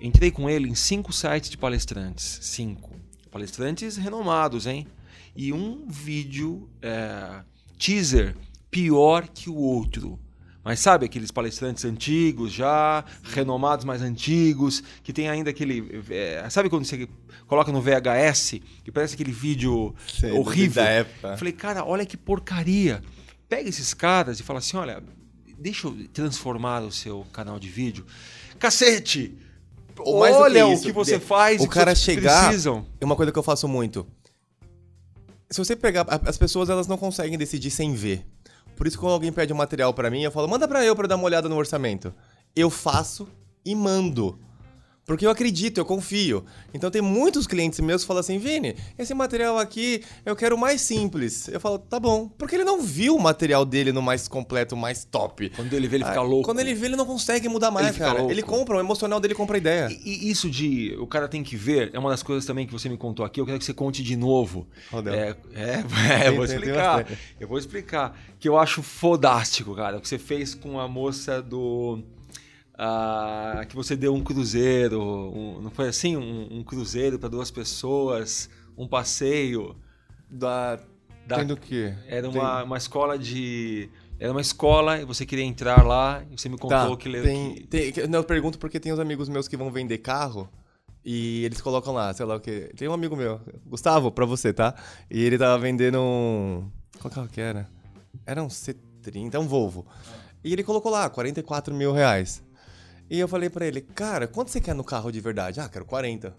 Entrei 0.00 0.30
com 0.30 0.50
ele 0.50 0.68
em 0.68 0.74
cinco 0.74 1.12
sites 1.12 1.50
de 1.50 1.56
palestrantes. 1.56 2.38
Cinco. 2.42 2.96
Palestrantes 3.30 3.96
renomados, 3.96 4.66
hein? 4.66 4.86
E 5.36 5.52
um 5.52 5.86
vídeo 5.86 6.68
é, 6.82 7.44
teaser 7.78 8.36
pior 8.70 9.28
que 9.28 9.48
o 9.48 9.54
outro. 9.54 10.18
Mas 10.70 10.78
sabe 10.78 11.04
aqueles 11.04 11.32
palestrantes 11.32 11.84
antigos 11.84 12.52
já, 12.52 13.04
renomados 13.24 13.84
mais 13.84 14.02
antigos, 14.02 14.84
que 15.02 15.12
tem 15.12 15.28
ainda 15.28 15.50
aquele. 15.50 16.00
é, 16.08 16.48
sabe 16.48 16.70
quando 16.70 16.84
você 16.84 17.08
coloca 17.48 17.72
no 17.72 17.82
VHS, 17.82 18.60
que 18.84 18.92
parece 18.92 19.14
aquele 19.14 19.32
vídeo 19.32 19.92
Sei, 20.06 20.30
horrível? 20.30 20.80
da 20.84 20.88
época. 20.88 21.36
Falei, 21.36 21.52
cara, 21.52 21.84
olha 21.84 22.06
que 22.06 22.16
porcaria. 22.16 23.02
Pega 23.48 23.68
esses 23.68 23.92
caras 23.92 24.38
e 24.38 24.44
fala 24.44 24.60
assim: 24.60 24.76
olha, 24.76 25.02
deixa 25.58 25.88
eu 25.88 26.06
transformar 26.12 26.82
o 26.84 26.92
seu 26.92 27.26
canal 27.32 27.58
de 27.58 27.68
vídeo. 27.68 28.06
Cacete! 28.56 29.36
Do 29.96 30.04
que 30.04 30.08
olha 30.08 30.68
o 30.68 30.72
isso, 30.72 30.84
que 30.84 30.92
você 30.92 31.18
faz 31.18 31.60
o 31.60 31.64
e 31.64 31.68
cara 31.68 31.96
chegar- 31.96 32.44
precisam. 32.46 32.86
É 33.00 33.04
uma 33.04 33.16
coisa 33.16 33.32
que 33.32 33.38
eu 33.40 33.42
faço 33.42 33.66
muito. 33.66 34.06
Se 35.50 35.58
você 35.58 35.74
pegar. 35.74 36.06
As 36.24 36.38
pessoas 36.38 36.70
elas 36.70 36.86
não 36.86 36.96
conseguem 36.96 37.36
decidir 37.36 37.72
sem 37.72 37.92
ver. 37.92 38.24
Por 38.80 38.86
isso, 38.86 38.98
quando 38.98 39.12
alguém 39.12 39.30
pede 39.30 39.52
um 39.52 39.56
material 39.56 39.92
pra 39.92 40.10
mim, 40.10 40.22
eu 40.22 40.32
falo, 40.32 40.48
manda 40.48 40.66
pra 40.66 40.82
eu 40.82 40.96
eu 40.96 41.06
dar 41.06 41.16
uma 41.16 41.26
olhada 41.26 41.50
no 41.50 41.56
orçamento. 41.56 42.14
Eu 42.56 42.70
faço 42.70 43.28
e 43.62 43.74
mando. 43.74 44.38
Porque 45.10 45.26
eu 45.26 45.30
acredito, 45.30 45.78
eu 45.78 45.84
confio. 45.84 46.44
Então 46.72 46.88
tem 46.88 47.02
muitos 47.02 47.44
clientes 47.44 47.80
meus 47.80 48.02
que 48.02 48.06
falam 48.06 48.20
assim, 48.20 48.38
Vini, 48.38 48.76
esse 48.96 49.12
material 49.12 49.58
aqui 49.58 50.04
eu 50.24 50.36
quero 50.36 50.56
mais 50.56 50.82
simples. 50.82 51.48
Eu 51.48 51.58
falo, 51.58 51.80
tá 51.80 51.98
bom. 51.98 52.28
Porque 52.38 52.54
ele 52.54 52.62
não 52.62 52.80
viu 52.80 53.16
o 53.16 53.20
material 53.20 53.64
dele 53.64 53.90
no 53.90 54.00
mais 54.00 54.28
completo, 54.28 54.76
mais 54.76 55.04
top. 55.04 55.50
Quando 55.56 55.72
ele 55.72 55.88
vê, 55.88 55.96
ele 55.96 56.04
fica 56.04 56.20
Ah, 56.20 56.22
louco. 56.22 56.44
Quando 56.44 56.60
ele 56.60 56.74
vê, 56.74 56.86
ele 56.86 56.94
não 56.94 57.04
consegue 57.04 57.48
mudar 57.48 57.72
mais, 57.72 57.88
Ele 57.88 57.98
cara. 57.98 58.22
Ele 58.30 58.40
compra, 58.40 58.76
o 58.76 58.78
emocional 58.80 59.18
dele 59.18 59.34
compra 59.34 59.56
a 59.56 59.58
ideia. 59.58 59.88
E 59.90 60.20
e 60.20 60.30
isso 60.30 60.48
de 60.48 60.96
o 61.00 61.08
cara 61.08 61.26
tem 61.26 61.42
que 61.42 61.56
ver 61.56 61.90
é 61.92 61.98
uma 61.98 62.10
das 62.10 62.22
coisas 62.22 62.46
também 62.46 62.64
que 62.64 62.72
você 62.72 62.88
me 62.88 62.96
contou 62.96 63.24
aqui. 63.24 63.40
Eu 63.40 63.46
quero 63.46 63.58
que 63.58 63.64
você 63.64 63.74
conte 63.74 64.04
de 64.04 64.14
novo. 64.14 64.68
Rodel. 64.92 65.12
É, 65.12 65.36
é, 65.54 65.84
é, 66.24 66.28
eu 66.28 66.36
vou 66.36 66.44
explicar. 66.44 67.06
Eu 67.40 67.48
vou 67.48 67.58
explicar. 67.58 68.16
Que 68.38 68.48
eu 68.48 68.56
acho 68.56 68.80
fodástico, 68.80 69.74
cara. 69.74 69.98
O 69.98 70.00
que 70.00 70.08
você 70.08 70.20
fez 70.20 70.54
com 70.54 70.78
a 70.78 70.86
moça 70.86 71.42
do. 71.42 72.00
Ah, 72.82 73.62
que 73.68 73.76
você 73.76 73.94
deu 73.94 74.14
um 74.14 74.22
cruzeiro. 74.24 75.02
um- 75.02 75.60
não 75.60 75.70
foi 75.70 75.88
assim? 75.88 76.16
Um, 76.16 76.58
um 76.60 76.64
cruzeiro 76.64 77.18
para 77.18 77.28
duas 77.28 77.50
pessoas, 77.50 78.48
um 78.76 78.88
passeio. 78.88 79.76
Da... 80.30 80.76
Da- 81.26 81.36
Tendo 81.36 81.54
o 81.54 81.56
quê? 81.56 81.94
Era 82.08 82.28
Tem- 82.30 82.40
uma, 82.40 82.62
uma 82.64 82.76
escola 82.78 83.18
de, 83.18 83.88
Era 84.18 84.32
uma 84.32 84.40
escola 84.40 84.98
e 84.98 85.04
você 85.04 85.24
queria 85.26 85.44
entrar 85.44 85.86
lá 85.86 86.24
e 86.30 86.36
você 86.38 86.48
me 86.48 86.56
contou 86.58 86.96
que... 86.96 87.12
Tá, 87.12 87.22
tem, 87.22 87.54
tem, 87.66 87.92
que- 87.92 88.06
não, 88.06 88.20
eu 88.20 88.24
pergunto 88.24 88.58
porque 88.58 88.80
tem 88.80 88.92
uns 88.92 88.98
amigos 88.98 89.28
meus 89.28 89.46
que 89.46 89.56
vão 89.56 89.70
vender 89.70 89.98
carro 89.98 90.48
e 91.04 91.44
eles 91.44 91.60
colocam 91.60 91.92
lá, 91.94 92.12
sei 92.14 92.26
lá 92.26 92.36
o 92.36 92.40
que. 92.40 92.70
Tem 92.76 92.88
um 92.88 92.92
amigo 92.92 93.14
meu, 93.16 93.40
Gustavo, 93.66 94.10
pra 94.10 94.26
você, 94.26 94.52
tá? 94.52 94.74
E 95.10 95.22
ele 95.22 95.38
tava 95.38 95.58
vendendo 95.58 95.98
um. 96.00 96.70
Qual 97.00 97.10
carro 97.12 97.28
que 97.28 97.40
era? 97.40 97.68
Era 98.26 98.42
um 98.42 98.48
C30, 98.48 99.38
um 99.40 99.46
Volvo. 99.48 99.86
E 100.44 100.52
ele 100.52 100.62
colocou 100.62 100.90
lá, 100.92 101.08
44 101.08 101.74
mil 101.74 101.92
reais. 101.92 102.42
E 103.10 103.18
eu 103.18 103.26
falei 103.26 103.50
pra 103.50 103.66
ele, 103.66 103.80
cara, 103.80 104.28
quanto 104.28 104.52
você 104.52 104.60
quer 104.60 104.72
no 104.72 104.84
carro 104.84 105.10
de 105.10 105.20
verdade? 105.20 105.58
Ah, 105.58 105.68
quero 105.68 105.84
40. 105.84 106.32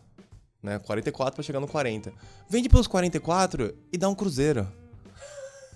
Né? 0.64 0.80
44 0.80 1.36
pra 1.36 1.44
chegar 1.44 1.60
no 1.60 1.68
40. 1.68 2.14
Vende 2.50 2.70
pelos 2.70 2.88
44 2.88 3.76
e 3.92 3.98
dá 3.98 4.08
um 4.08 4.16
cruzeiro. 4.16 4.66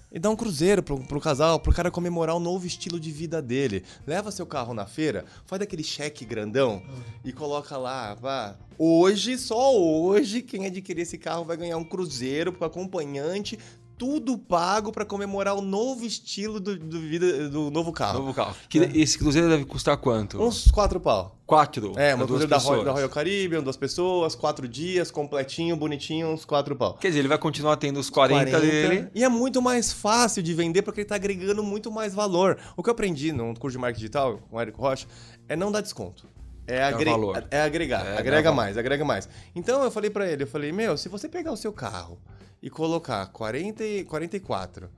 E 0.09 0.17
dá 0.17 0.29
um 0.29 0.35
cruzeiro 0.37 0.81
pro, 0.81 0.97
pro 0.97 1.19
casal, 1.19 1.59
pro 1.59 1.73
cara 1.73 1.91
comemorar 1.91 2.33
o 2.37 2.39
novo 2.39 2.65
estilo 2.65 2.97
de 2.97 3.11
vida 3.11 3.41
dele. 3.41 3.83
Leva 4.07 4.31
seu 4.31 4.45
carro 4.45 4.73
na 4.73 4.85
feira, 4.85 5.25
faz 5.45 5.61
aquele 5.61 5.83
cheque 5.83 6.23
grandão 6.23 6.81
e 7.25 7.33
coloca 7.33 7.75
lá, 7.75 8.13
vá. 8.13 8.55
Hoje, 8.77 9.37
só 9.37 9.77
hoje, 9.77 10.41
quem 10.41 10.65
adquirir 10.65 11.01
esse 11.01 11.17
carro 11.17 11.43
vai 11.43 11.57
ganhar 11.57 11.75
um 11.75 11.83
cruzeiro 11.83 12.53
pro 12.53 12.63
acompanhante, 12.63 13.59
tudo 13.97 14.37
pago 14.37 14.91
pra 14.91 15.05
comemorar 15.05 15.55
o 15.55 15.61
novo 15.61 16.05
estilo 16.05 16.59
do, 16.59 16.77
do 16.77 16.99
vida 16.99 17.49
do 17.49 17.71
novo 17.71 17.91
carro. 17.91 18.19
Novo 18.19 18.33
carro. 18.33 18.55
Que 18.69 18.79
Esse 18.93 19.17
cruzeiro 19.17 19.47
deve 19.49 19.65
custar 19.65 19.97
quanto? 19.97 20.41
Uns 20.41 20.69
quatro 20.71 20.99
pau. 20.99 21.35
Quatro. 21.45 21.93
É, 21.95 22.15
uma 22.15 22.25
cruzeiro 22.25 22.49
da, 22.49 22.57
Royal- 22.57 22.83
da 22.83 22.91
Royal 22.91 23.09
Caribbean, 23.09 23.61
duas 23.61 23.77
pessoas, 23.77 24.33
quatro 24.35 24.67
dias, 24.67 25.11
completinho, 25.11 25.75
bonitinho, 25.75 26.27
uns 26.29 26.43
quatro 26.43 26.75
pau. 26.75 26.95
Quer 26.95 27.09
dizer, 27.09 27.19
ele 27.19 27.27
vai 27.27 27.37
continuar 27.37 27.77
tendo 27.77 27.99
os 27.99 28.09
40, 28.09 28.59
dele. 28.59 29.07
E 29.13 29.23
é 29.23 29.29
muito 29.29 29.61
mais 29.61 29.93
fácil 29.93 30.41
de 30.41 30.53
vender 30.53 30.81
porque 30.81 31.01
ele 31.01 31.07
tá 31.07 31.15
agregando 31.15 31.63
muito 31.63 31.91
mais 31.91 32.13
valor. 32.15 32.57
O 32.75 32.81
que 32.81 32.89
eu 32.89 32.93
aprendi 32.93 33.31
no 33.31 33.53
curso 33.59 33.77
de 33.77 33.81
marketing 33.81 33.99
digital 34.01 34.39
com 34.49 34.57
o 34.57 34.59
Érico 34.61 34.81
Rocha 34.81 35.07
é 35.47 35.55
não 35.55 35.71
dar 35.71 35.81
desconto. 35.81 36.27
É, 36.67 36.83
agre- 36.83 37.09
valor. 37.11 37.43
é 37.51 37.61
agregar, 37.61 38.05
É, 38.05 38.17
agrega 38.17 38.51
mais, 38.51 38.77
agrega 38.77 39.05
mais. 39.05 39.29
Então 39.55 39.83
eu 39.83 39.91
falei 39.91 40.09
pra 40.09 40.29
ele, 40.29 40.43
eu 40.43 40.47
falei, 40.47 40.71
meu, 40.71 40.97
se 40.97 41.07
você 41.09 41.27
pegar 41.29 41.51
o 41.51 41.57
seu 41.57 41.71
carro 41.73 42.17
e 42.61 42.69
colocar 42.69 43.25
40, 43.27 43.83
e- 43.83 44.03
44 44.03 44.89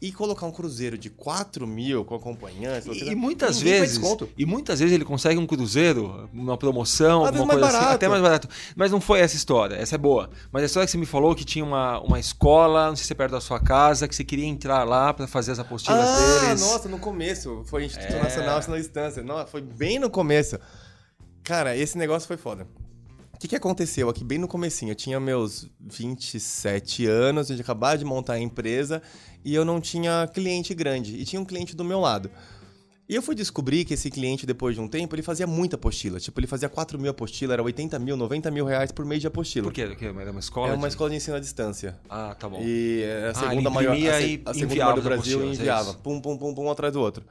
e 0.00 0.12
colocar 0.12 0.46
um 0.46 0.52
cruzeiro 0.52 0.96
de 0.96 1.10
4 1.10 1.66
mil 1.66 2.04
com 2.04 2.14
acompanhante, 2.14 2.88
E, 2.88 3.10
e 3.10 3.14
muitas 3.16 3.60
vezes, 3.60 4.00
e 4.36 4.46
muitas 4.46 4.78
vezes 4.78 4.94
ele 4.94 5.04
consegue 5.04 5.40
um 5.40 5.44
cruzeiro, 5.46 6.30
uma 6.32 6.56
promoção, 6.56 7.26
alguma 7.26 7.48
coisa 7.54 7.66
assim, 7.66 7.76
barato. 7.78 7.94
até 7.94 8.06
mais 8.08 8.22
barato. 8.22 8.48
Mas 8.76 8.92
não 8.92 9.00
foi 9.00 9.18
essa 9.18 9.34
história, 9.34 9.74
essa 9.74 9.96
é 9.96 9.98
boa. 9.98 10.30
Mas 10.52 10.62
a 10.62 10.66
história 10.66 10.86
que 10.86 10.92
você 10.92 10.98
me 10.98 11.04
falou 11.06 11.34
que 11.34 11.44
tinha 11.44 11.64
uma, 11.64 11.98
uma 12.00 12.20
escola, 12.20 12.90
não 12.90 12.94
sei 12.94 13.06
se 13.06 13.12
é 13.12 13.16
perto 13.16 13.32
da 13.32 13.40
sua 13.40 13.58
casa, 13.58 14.06
que 14.06 14.14
você 14.14 14.22
queria 14.22 14.46
entrar 14.46 14.84
lá 14.84 15.12
pra 15.12 15.26
fazer 15.26 15.50
as 15.50 15.58
apostilas 15.58 15.98
Ah, 16.06 16.40
deles. 16.46 16.60
nossa, 16.60 16.88
no 16.88 17.00
começo. 17.00 17.64
Foi 17.66 17.84
Instituto 17.84 18.14
É. 18.14 18.22
Nacional 18.22 18.60
Ensino 18.60 18.76
à 18.76 18.78
Distância. 18.78 19.24
Não, 19.24 19.44
foi 19.48 19.60
bem 19.62 19.98
no 19.98 20.08
começo. 20.08 20.60
Cara, 21.48 21.74
esse 21.76 21.96
negócio 21.96 22.28
foi 22.28 22.36
foda. 22.36 22.66
O 23.34 23.38
que, 23.38 23.48
que 23.48 23.56
aconteceu 23.56 24.08
aqui 24.10 24.22
bem 24.22 24.36
no 24.36 24.46
comecinho? 24.46 24.90
Eu 24.90 24.94
tinha 24.96 25.18
meus 25.18 25.70
27 25.80 27.06
anos, 27.06 27.46
a 27.50 27.54
gente 27.54 27.62
acabava 27.62 27.96
de 27.96 28.04
montar 28.04 28.34
a 28.34 28.38
empresa 28.38 29.00
e 29.44 29.54
eu 29.54 29.64
não 29.64 29.80
tinha 29.80 30.28
cliente 30.32 30.74
grande. 30.74 31.16
E 31.16 31.24
tinha 31.24 31.40
um 31.40 31.44
cliente 31.44 31.74
do 31.74 31.84
meu 31.84 32.00
lado. 32.00 32.30
E 33.08 33.14
eu 33.14 33.22
fui 33.22 33.34
descobrir 33.34 33.86
que 33.86 33.94
esse 33.94 34.10
cliente, 34.10 34.44
depois 34.44 34.74
de 34.74 34.80
um 34.82 34.86
tempo, 34.88 35.14
ele 35.14 35.22
fazia 35.22 35.46
muita 35.46 35.76
apostila. 35.76 36.20
Tipo, 36.20 36.38
ele 36.40 36.46
fazia 36.46 36.68
4 36.68 36.98
mil 36.98 37.10
apostilas, 37.10 37.54
era 37.54 37.62
80 37.62 37.98
mil, 37.98 38.14
90 38.18 38.50
mil 38.50 38.66
reais 38.66 38.92
por 38.92 39.06
mês 39.06 39.22
de 39.22 39.28
apostila. 39.28 39.64
Por 39.64 39.72
quê? 39.72 39.86
Porque 39.86 40.04
Era 40.04 40.30
uma 40.30 40.40
escola? 40.40 40.68
É 40.72 40.74
uma 40.74 40.86
de- 40.86 40.92
escola 40.92 41.08
de 41.08 41.16
ensino 41.16 41.34
à 41.36 41.40
distância. 41.40 41.98
Ah, 42.10 42.36
tá 42.38 42.46
bom. 42.50 42.60
E 42.62 43.02
é 43.04 43.28
a 43.28 43.30
Ah, 43.30 43.34
segunda 43.34 43.56
ele 43.56 43.70
maior, 43.70 43.92
a, 43.92 43.96
se- 44.20 44.26
e 44.26 44.42
a 44.44 44.52
segunda 44.52 44.74
maior 44.84 44.92
do 44.94 44.98
as 45.00 45.04
Brasil 45.06 45.42
e 45.42 45.48
é 45.48 45.52
enviava. 45.54 45.88
isso. 45.90 45.98
pum, 46.00 46.20
pum, 46.20 46.36
pum, 46.36 46.54
pum, 46.54 46.64
um 46.66 46.70
atrás 46.70 46.92
do 46.92 47.00
outro. 47.00 47.24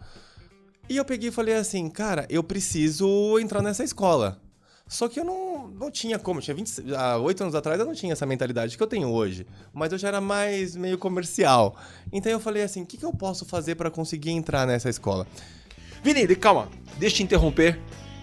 E 0.90 0.96
eu 0.98 1.04
peguei 1.04 1.30
e 1.30 1.32
falei 1.32 1.56
assim, 1.56 1.90
cara, 1.90 2.26
eu 2.30 2.44
preciso 2.44 3.38
entrar 3.40 3.62
nessa 3.62 3.84
escola. 3.84 4.42
Só 4.88 5.10
que 5.10 5.20
eu 5.20 5.26
não, 5.26 5.68
não 5.68 5.92
tinha 5.92 6.18
como. 6.18 6.40
Tinha 6.40 6.56
20, 6.56 6.96
há 6.96 7.18
oito 7.18 7.42
anos 7.44 7.54
atrás 7.56 7.78
eu 7.78 7.86
não 7.86 7.94
tinha 7.94 8.14
essa 8.14 8.26
mentalidade 8.26 8.78
que 8.78 8.82
eu 8.82 8.88
tenho 8.88 9.10
hoje. 9.10 9.46
Mas 9.74 9.92
eu 9.92 9.98
já 9.98 10.08
era 10.08 10.22
mais 10.22 10.76
meio 10.76 10.98
comercial. 10.98 11.76
Então 12.12 12.32
eu 12.32 12.40
falei 12.40 12.64
assim, 12.64 12.84
o 12.84 12.86
que, 12.86 12.98
que 12.98 13.06
eu 13.06 13.12
posso 13.12 13.46
fazer 13.46 13.76
para 13.76 13.92
conseguir 13.92 14.32
entrar 14.32 14.66
nessa 14.66 14.90
escola? 14.90 15.28
Vini, 16.02 16.34
calma, 16.38 16.70
deixa 16.98 17.16
eu 17.16 17.18
te 17.18 17.24
interromper. 17.24 17.78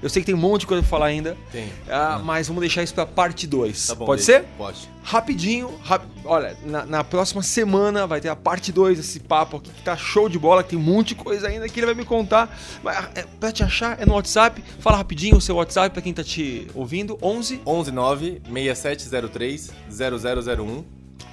Eu 0.05 0.11
sei 0.11 0.21
que 0.21 0.27
tem 0.27 0.35
um 0.35 0.39
monte 0.39 0.61
de 0.61 0.67
coisa 0.67 0.83
pra 0.83 0.91
falar 0.91 1.07
ainda. 1.07 1.35
Tem. 1.51 1.67
Ah, 1.89 2.21
Mas 2.23 2.47
vamos 2.47 2.61
deixar 2.61 2.83
isso 2.83 2.93
pra 2.95 3.07
parte 3.07 3.47
2. 3.47 3.87
Tá 3.87 3.95
bom, 3.95 4.05
Pode 4.05 4.23
ser? 4.23 4.45
Pode. 4.59 4.87
Rapidinho, 5.03 5.75
rap- 5.83 6.05
olha, 6.25 6.55
na, 6.65 6.85
na 6.85 7.03
próxima 7.03 7.43
semana 7.43 8.07
vai 8.07 8.21
ter 8.21 8.29
a 8.29 8.37
parte 8.37 8.71
2 8.71 8.99
desse 8.99 9.19
papo 9.19 9.57
aqui 9.57 9.71
que 9.71 9.83
tá 9.83 9.97
show 9.97 10.29
de 10.29 10.39
bola, 10.39 10.63
que 10.63 10.71
tem 10.71 10.79
um 10.79 10.83
monte 10.83 11.09
de 11.09 11.15
coisa 11.17 11.49
ainda 11.49 11.67
que 11.69 11.81
ele 11.81 11.87
vai 11.87 11.95
me 11.95 12.05
contar. 12.05 12.55
Mas, 12.83 12.97
é, 13.15 13.25
pra 13.41 13.51
te 13.51 13.65
achar 13.65 13.99
é 14.01 14.05
no 14.05 14.13
WhatsApp. 14.15 14.63
Fala 14.79 14.99
rapidinho 14.99 15.37
o 15.37 15.41
seu 15.41 15.57
WhatsApp 15.57 15.91
pra 15.91 16.03
quem 16.03 16.13
tá 16.13 16.23
te 16.23 16.69
ouvindo, 16.75 17.19
11 17.23 17.63
11 17.65 17.91
9 17.91 18.43
6703 18.53 19.71
0001 19.91 20.85